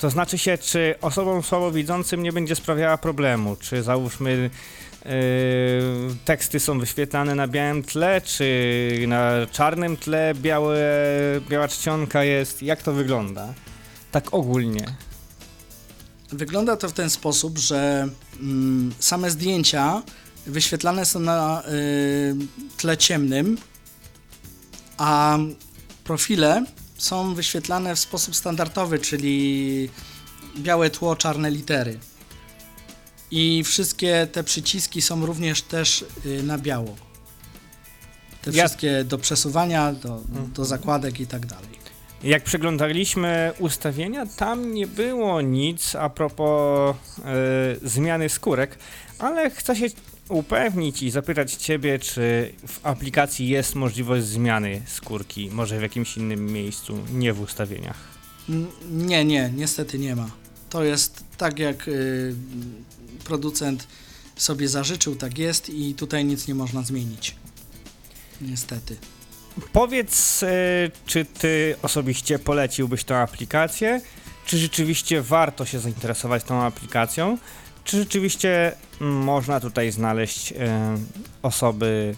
[0.00, 3.56] To znaczy się, czy osobom słabowidzącym nie będzie sprawiała problemu?
[3.56, 4.50] Czy załóżmy
[6.24, 10.78] teksty są wyświetlane na białym tle, czy na czarnym tle białe,
[11.48, 12.62] biała czcionka jest?
[12.62, 13.54] Jak to wygląda?
[14.12, 14.86] Tak ogólnie.
[16.32, 18.08] Wygląda to w ten sposób, że
[18.40, 20.02] mm, same zdjęcia
[20.46, 22.36] wyświetlane są na y,
[22.76, 23.58] tle ciemnym,
[24.98, 25.38] a
[26.04, 26.64] profile
[26.96, 29.88] są wyświetlane w sposób standardowy, czyli
[30.56, 31.98] białe tło, czarne litery.
[33.34, 36.96] I wszystkie te przyciski są również też y, na biało.
[38.42, 40.20] Te Ja- wszystkie do przesuwania, do,
[40.54, 41.72] do zakładek i tak dalej.
[42.22, 48.78] Jak przeglądaliśmy ustawienia, tam nie było nic a propos e, zmiany skórek,
[49.18, 49.86] ale chcę się
[50.28, 56.46] upewnić i zapytać Ciebie, czy w aplikacji jest możliwość zmiany skórki, może w jakimś innym
[56.52, 57.98] miejscu, nie w ustawieniach.
[58.90, 60.30] Nie, nie, niestety nie ma.
[60.70, 62.34] To jest tak, jak y,
[63.22, 63.86] producent
[64.36, 67.36] sobie zażyczył, tak jest i tutaj nic nie można zmienić.
[68.40, 68.96] Niestety.
[69.72, 70.46] Powiedz, e,
[71.06, 74.00] czy Ty osobiście poleciłbyś tę aplikację?
[74.46, 77.38] Czy rzeczywiście warto się zainteresować tą aplikacją?
[77.84, 80.96] Czy rzeczywiście można tutaj znaleźć e,
[81.42, 82.14] osoby,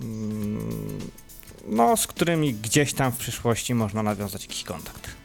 [0.00, 0.98] mm,
[1.68, 5.15] no, z którymi gdzieś tam w przyszłości można nawiązać jakiś kontakt?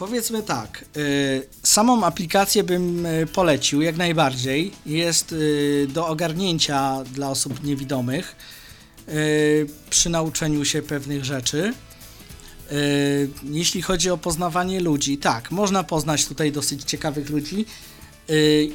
[0.00, 4.72] Powiedzmy tak, y, samą aplikację bym y, polecił jak najbardziej.
[4.86, 8.36] Jest y, do ogarnięcia dla osób niewidomych
[9.90, 11.74] przy nauczeniu się pewnych rzeczy.
[13.44, 17.66] Jeśli chodzi o poznawanie ludzi, tak, można poznać tutaj dosyć ciekawych ludzi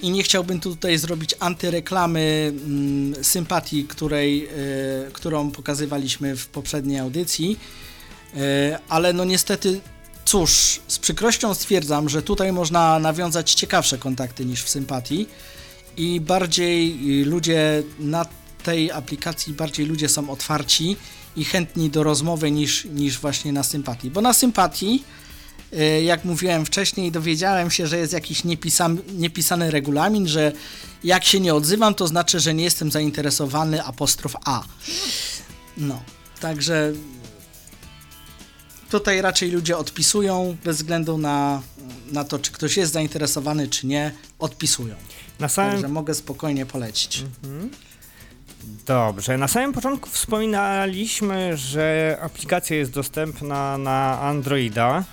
[0.02, 4.50] i nie chciałbym tutaj zrobić antyreklamy mm, sympatii, której,
[5.14, 7.60] którą pokazywaliśmy w poprzedniej audycji,
[8.90, 9.82] ale no niestety
[10.26, 15.28] Cóż, z przykrością stwierdzam, że tutaj można nawiązać ciekawsze kontakty niż w sympatii
[15.98, 18.26] i bardziej y, ludzie na
[18.64, 20.98] tej aplikacji, bardziej ludzie są otwarci
[21.36, 24.12] i chętni do rozmowy niż, niż właśnie na sympatii.
[24.12, 25.04] Bo na sympatii,
[25.74, 30.52] y, jak mówiłem wcześniej, dowiedziałem się, że jest jakiś niepisany, niepisany regulamin, że
[31.04, 34.64] jak się nie odzywam, to znaczy, że nie jestem zainteresowany apostrof A.
[35.78, 36.02] No,
[36.40, 36.94] także
[38.90, 41.62] tutaj raczej ludzie odpisują bez względu na,
[42.12, 44.96] na to, czy ktoś jest zainteresowany, czy nie, odpisują.
[45.40, 47.24] Na samym Także mogę spokojnie polecić.
[48.86, 55.04] Dobrze, na samym początku wspominaliśmy, że aplikacja jest dostępna na Androida,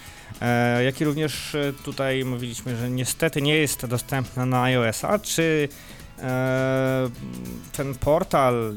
[0.40, 5.18] e, jak i również e, tutaj mówiliśmy, że niestety nie jest dostępna na iOS-a.
[5.18, 5.68] Czy
[6.18, 7.10] e,
[7.72, 8.76] ten portal,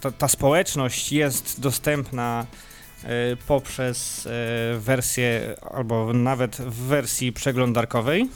[0.00, 2.46] ta, ta społeczność jest dostępna
[3.04, 4.30] e, poprzez e,
[4.78, 8.28] wersję, albo nawet w wersji przeglądarkowej?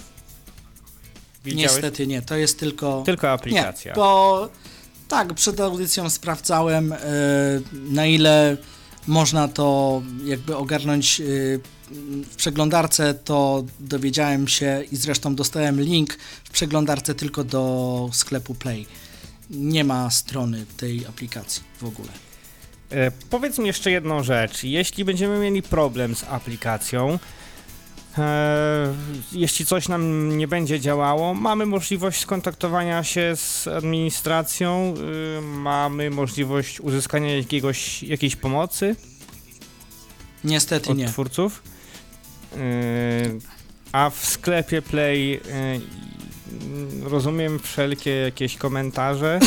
[1.44, 1.72] Widziałeś?
[1.72, 3.02] Niestety nie, to jest tylko...
[3.06, 3.92] Tylko aplikacja.
[3.92, 4.48] Nie, bo
[5.08, 6.98] tak, przed audycją sprawdzałem, e,
[7.72, 8.56] na ile
[9.06, 11.22] można to jakby ogarnąć
[12.30, 18.86] w przeglądarce, to dowiedziałem się i zresztą dostałem link w przeglądarce tylko do sklepu Play.
[19.52, 22.08] Nie ma strony tej aplikacji w ogóle.
[22.90, 24.64] E, powiedz mi jeszcze jedną rzecz.
[24.64, 27.18] Jeśli będziemy mieli problem z aplikacją,
[28.18, 28.94] e,
[29.32, 34.94] jeśli coś nam nie będzie działało, mamy możliwość skontaktowania się z administracją,
[35.38, 38.96] y, mamy możliwość uzyskania jakiegoś, jakiejś pomocy
[40.44, 41.06] Niestety od nie.
[41.08, 41.62] twórców.
[42.52, 42.58] E,
[43.92, 45.40] a w sklepie Play e,
[47.02, 49.40] rozumiem wszelkie jakieś komentarze.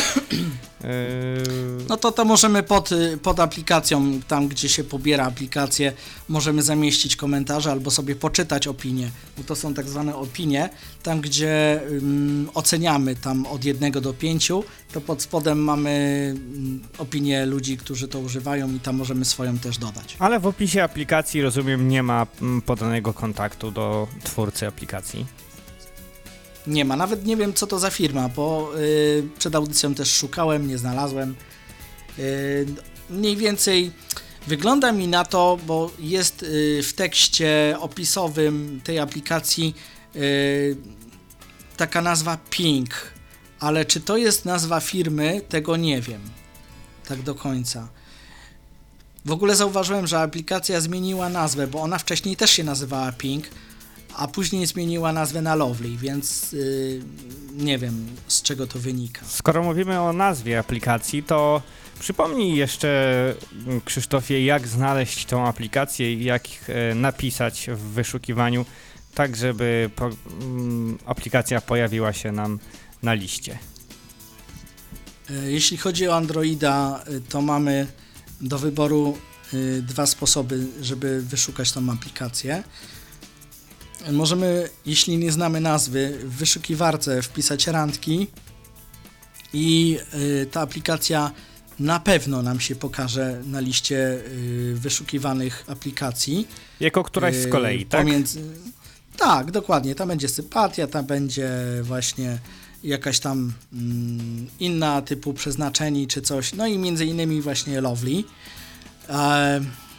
[0.84, 1.36] E,
[1.90, 5.94] No to to możemy pod, y, pod aplikacją, tam gdzie się pobiera aplikację,
[6.30, 10.70] możemy zamieścić komentarze albo sobie poczytać opinie, bo to są tak zwane opinie,
[11.04, 14.52] tam gdzie ym, oceniamy tam od 1 do 5,
[14.94, 19.78] to pod spodem mamy ym, opinie ludzi, którzy to używają i tam możemy swoją też
[19.78, 20.16] dodać.
[20.20, 25.26] Ale w opisie aplikacji, rozumiem, nie ma mm, podanego kontaktu do twórcy aplikacji.
[26.68, 30.68] Nie ma, nawet nie wiem co to za firma, bo y, przed audycją też szukałem,
[30.68, 31.36] nie znalazłem.
[32.20, 32.66] Y,
[33.10, 33.92] mniej więcej
[34.48, 39.76] wygląda mi na to, bo jest y, w tekście opisowym tej aplikacji
[40.16, 40.78] y,
[41.78, 42.90] taka nazwa Ping,
[43.60, 46.22] ale czy to jest nazwa firmy, tego nie wiem.
[47.08, 47.88] Tak do końca.
[49.26, 53.46] W ogóle zauważyłem, że aplikacja zmieniła nazwę, bo ona wcześniej też się nazywała Ping,
[54.18, 57.02] a później zmieniła nazwę na Lovely, więc yy,
[57.54, 59.22] nie wiem z czego to wynika.
[59.28, 61.62] Skoro mówimy o nazwie aplikacji, to
[62.00, 63.34] przypomnij jeszcze
[63.68, 68.66] mm, Krzysztofie, jak znaleźć tą aplikację i jak e, napisać w wyszukiwaniu,
[69.14, 70.10] tak żeby po,
[70.42, 72.60] mm, aplikacja pojawiła się nam
[73.04, 73.60] na liście.
[75.30, 77.88] E, Jeśli chodzi o Androida, y, to mamy
[78.42, 79.18] do wyboru
[79.82, 82.64] dwa sposoby, żeby wyszukać tą aplikację.
[84.12, 88.28] Możemy, jeśli nie znamy nazwy, w wyszukiwarce wpisać randki
[89.54, 91.32] i y, ta aplikacja
[91.80, 96.48] na pewno nam się pokaże na liście y, wyszukiwanych aplikacji.
[96.80, 98.02] Jako któraś z kolei, Yy, tak?
[98.02, 98.42] Pomiędzy...
[99.18, 99.96] Tak, dokładnie.
[99.96, 101.50] Tam będzie sympatia, tam będzie
[101.82, 102.40] właśnie
[102.84, 106.54] jakaś tam mm, inna typu przeznaczeni czy coś.
[106.54, 108.24] No i między innymi właśnie Lovely.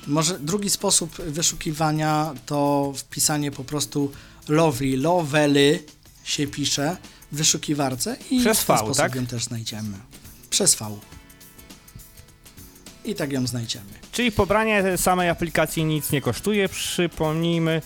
[0.07, 4.13] Może drugi sposób wyszukiwania to wpisanie po prostu
[4.49, 5.83] Lovely, Lovely
[6.25, 6.97] się pisze
[7.33, 9.15] w wyszukiwarce i Przez w ten V, sposób tak?
[9.15, 9.99] ją też znajdziemy.
[10.51, 10.99] Przez V.
[13.05, 13.91] I tak ją znajdziemy.
[14.13, 17.83] Czyli pobranie samej aplikacji nic nie kosztuje, przypomnijmy,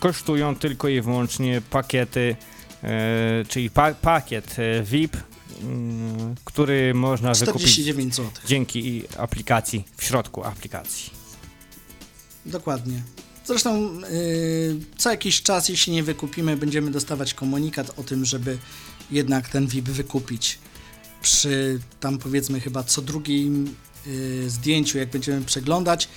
[0.00, 2.36] kosztują tylko i wyłącznie pakiety,
[2.82, 5.16] e, czyli pa, pakiet e, VIP,
[5.62, 8.30] mm, który można wykupić 49 zł.
[8.46, 11.23] dzięki aplikacji, w środku aplikacji.
[12.46, 13.02] Dokładnie.
[13.46, 18.58] Zresztą yy, co jakiś czas, jeśli nie wykupimy, będziemy dostawać komunikat o tym, żeby
[19.10, 20.58] jednak ten VIP wykupić.
[21.22, 23.74] Przy tam powiedzmy chyba co drugim
[24.06, 26.08] yy, zdjęciu, jak będziemy przeglądać,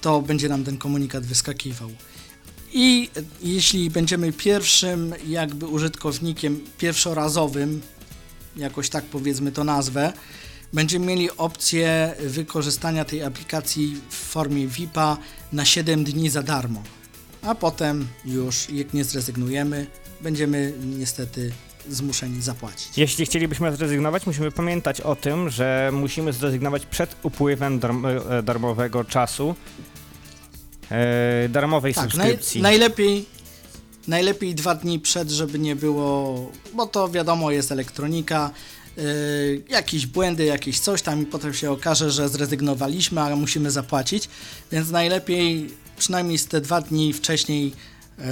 [0.00, 1.90] to będzie nam ten komunikat wyskakiwał.
[2.72, 3.10] I
[3.42, 7.80] jeśli będziemy pierwszym jakby użytkownikiem pierwszorazowym,
[8.56, 10.12] jakoś tak powiedzmy to nazwę,
[10.72, 15.16] będziemy mieli opcję wykorzystania tej aplikacji w formie VIP-a
[15.52, 16.82] na 7 dni za darmo.
[17.42, 19.86] A potem już, jak nie zrezygnujemy,
[20.20, 21.52] będziemy niestety
[21.88, 22.98] zmuszeni zapłacić.
[22.98, 29.04] Jeśli chcielibyśmy zrezygnować, musimy pamiętać o tym, że musimy zrezygnować przed upływem darm e, darmowego
[29.04, 29.54] czasu,
[30.90, 32.62] e, darmowej Tak, naj, subskrypcji.
[32.62, 33.24] najlepiej,
[34.08, 38.50] najlepiej dwa dni przed, żeby nie było, bo to wiadomo jest elektronika,
[38.96, 44.28] yy, jakieś błędy, jakieś coś tam i potem się okaże, że zrezygnowaliśmy, a musimy zapłacić,
[44.72, 48.24] więc najlepiej przynajmniej z te dwa dni wcześniej yy,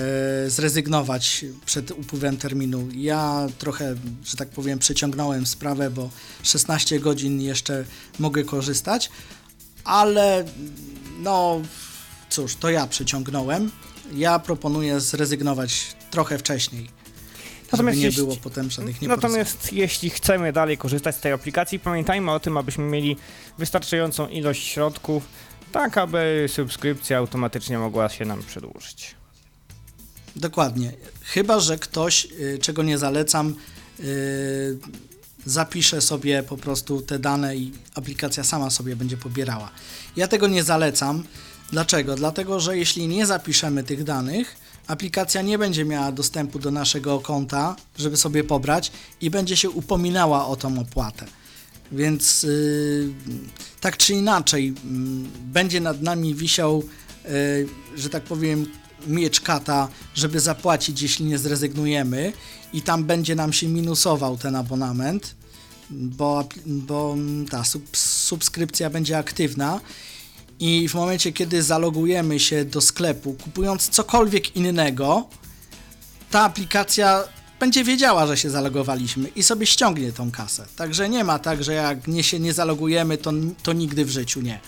[0.51, 2.89] zrezygnować przed upływem terminu.
[2.95, 6.11] Ja trochę, że tak powiem, przeciągnąłem sprawę, bo
[6.43, 7.85] 16 godzin jeszcze
[8.19, 9.11] mogę korzystać,
[9.85, 10.45] ale
[11.19, 11.61] no
[12.31, 13.71] cóż, to ja przeciągnąłem.
[14.15, 17.00] Ja proponuję zrezygnować trochę wcześniej.
[17.73, 19.03] Natomiast nie jeśli- było potem żadnych.
[19.03, 23.17] Natomiast jeśli chcemy dalej korzystać z tej aplikacji, pamiętajmy o tym, abyśmy mieli
[23.59, 25.23] wystarczającą ilość środków,
[25.73, 29.15] tak aby subskrypcja automatycznie mogła się nam przedłużyć.
[30.37, 30.93] Dokładnie.
[31.23, 33.55] Chyba, że ktoś, y, czego nie zalecam,
[34.01, 34.79] y,
[35.47, 39.71] zapisze sobie po prostu te dane i aplikacja sama sobie będzie pobierała.
[40.17, 41.25] Ja tego nie zalecam.
[41.73, 42.15] Dlaczego?
[42.17, 44.57] Dlatego, że jeśli nie zapiszemy tych danych,
[44.91, 50.47] aplikacja nie będzie miała dostępu do naszego konta, żeby sobie pobrać i będzie się upominała
[50.47, 51.27] o tą opłatę.
[51.93, 53.13] Więc yy,
[53.81, 56.85] tak czy inaczej, mm, będzie nad nami wisiał,
[57.25, 57.31] yy,
[57.97, 58.67] że tak powiem,
[59.07, 62.33] miecz kata, żeby zapłacić, jeśli nie zrezygnujemy,
[62.73, 65.35] i tam będzie nam się minusował ten abonament,
[65.91, 69.81] bo, bo mm, ta sub, subskrypcja będzie aktywna.
[70.61, 75.29] I w momencie, kiedy zalogujemy się do sklepu, kupując cokolwiek innego,
[76.31, 77.25] ta aplikacja
[77.61, 80.67] będzie wiedziała, że się zalogowaliśmy i sobie ściągnie tą kasę.
[80.77, 83.33] Także nie ma tak, że jak nie się nie zalogujemy, to,
[83.63, 84.61] to nigdy w życiu nie.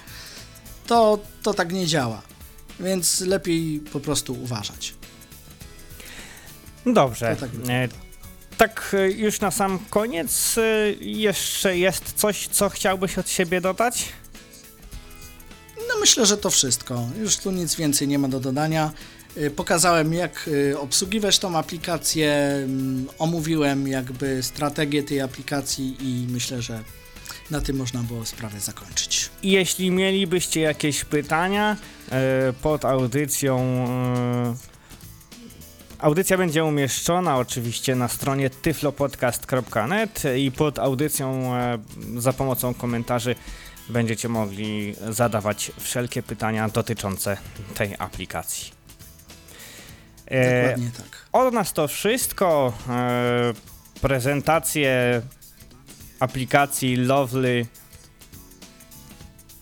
[0.86, 2.22] To, to tak nie działa.
[2.80, 4.94] Więc lepiej po prostu uważać.
[6.86, 7.36] Dobrze.
[7.40, 7.50] Tak.
[7.68, 7.88] E,
[8.56, 14.08] tak e, już na sam koniec, e, jeszcze jest coś, co chciałbyś od siebie dodać?
[15.88, 17.08] No myślę, że to wszystko.
[17.18, 18.92] Już tu nic więcej nie ma do dodania.
[19.36, 22.32] Y, Pokazałem, jak y, obsługiwać tą aplikację,
[22.64, 26.82] mm, omówiłem jakby strategię tej aplikacji i myślę, że
[27.50, 29.30] na tym można było sprawę zakończyć.
[29.42, 31.76] Jeśli mielibyście jakieś pytania
[32.10, 34.54] e, pod audycją, e,
[35.98, 41.78] audycja będzie umieszczona oczywiście na stronie tyflopodcast.net i pod audycją e,
[42.16, 43.34] za pomocą komentarzy
[43.88, 47.36] będziecie mogli zadawać wszelkie pytania dotyczące
[47.74, 48.72] tej aplikacji.
[50.26, 51.26] E, Dokładnie tak.
[51.32, 52.72] od nas to wszystko.
[52.88, 53.52] E,
[54.00, 55.22] prezentację
[56.20, 57.66] aplikacji Lovely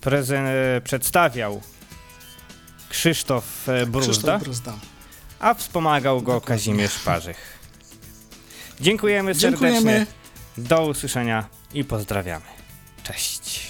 [0.01, 1.61] prezen- przedstawiał
[2.89, 4.75] Krzysztof e, Bruzda, Krzysztof Bruzda.
[5.41, 6.47] a wspomagał go Dokładnie.
[6.47, 7.59] Kazimierz Parzych.
[8.81, 9.71] Dziękujemy serdecznie.
[9.73, 10.07] Dziękujemy.
[10.59, 12.45] Do usłyszenia i pozdrawiamy.
[13.03, 13.70] Cześć.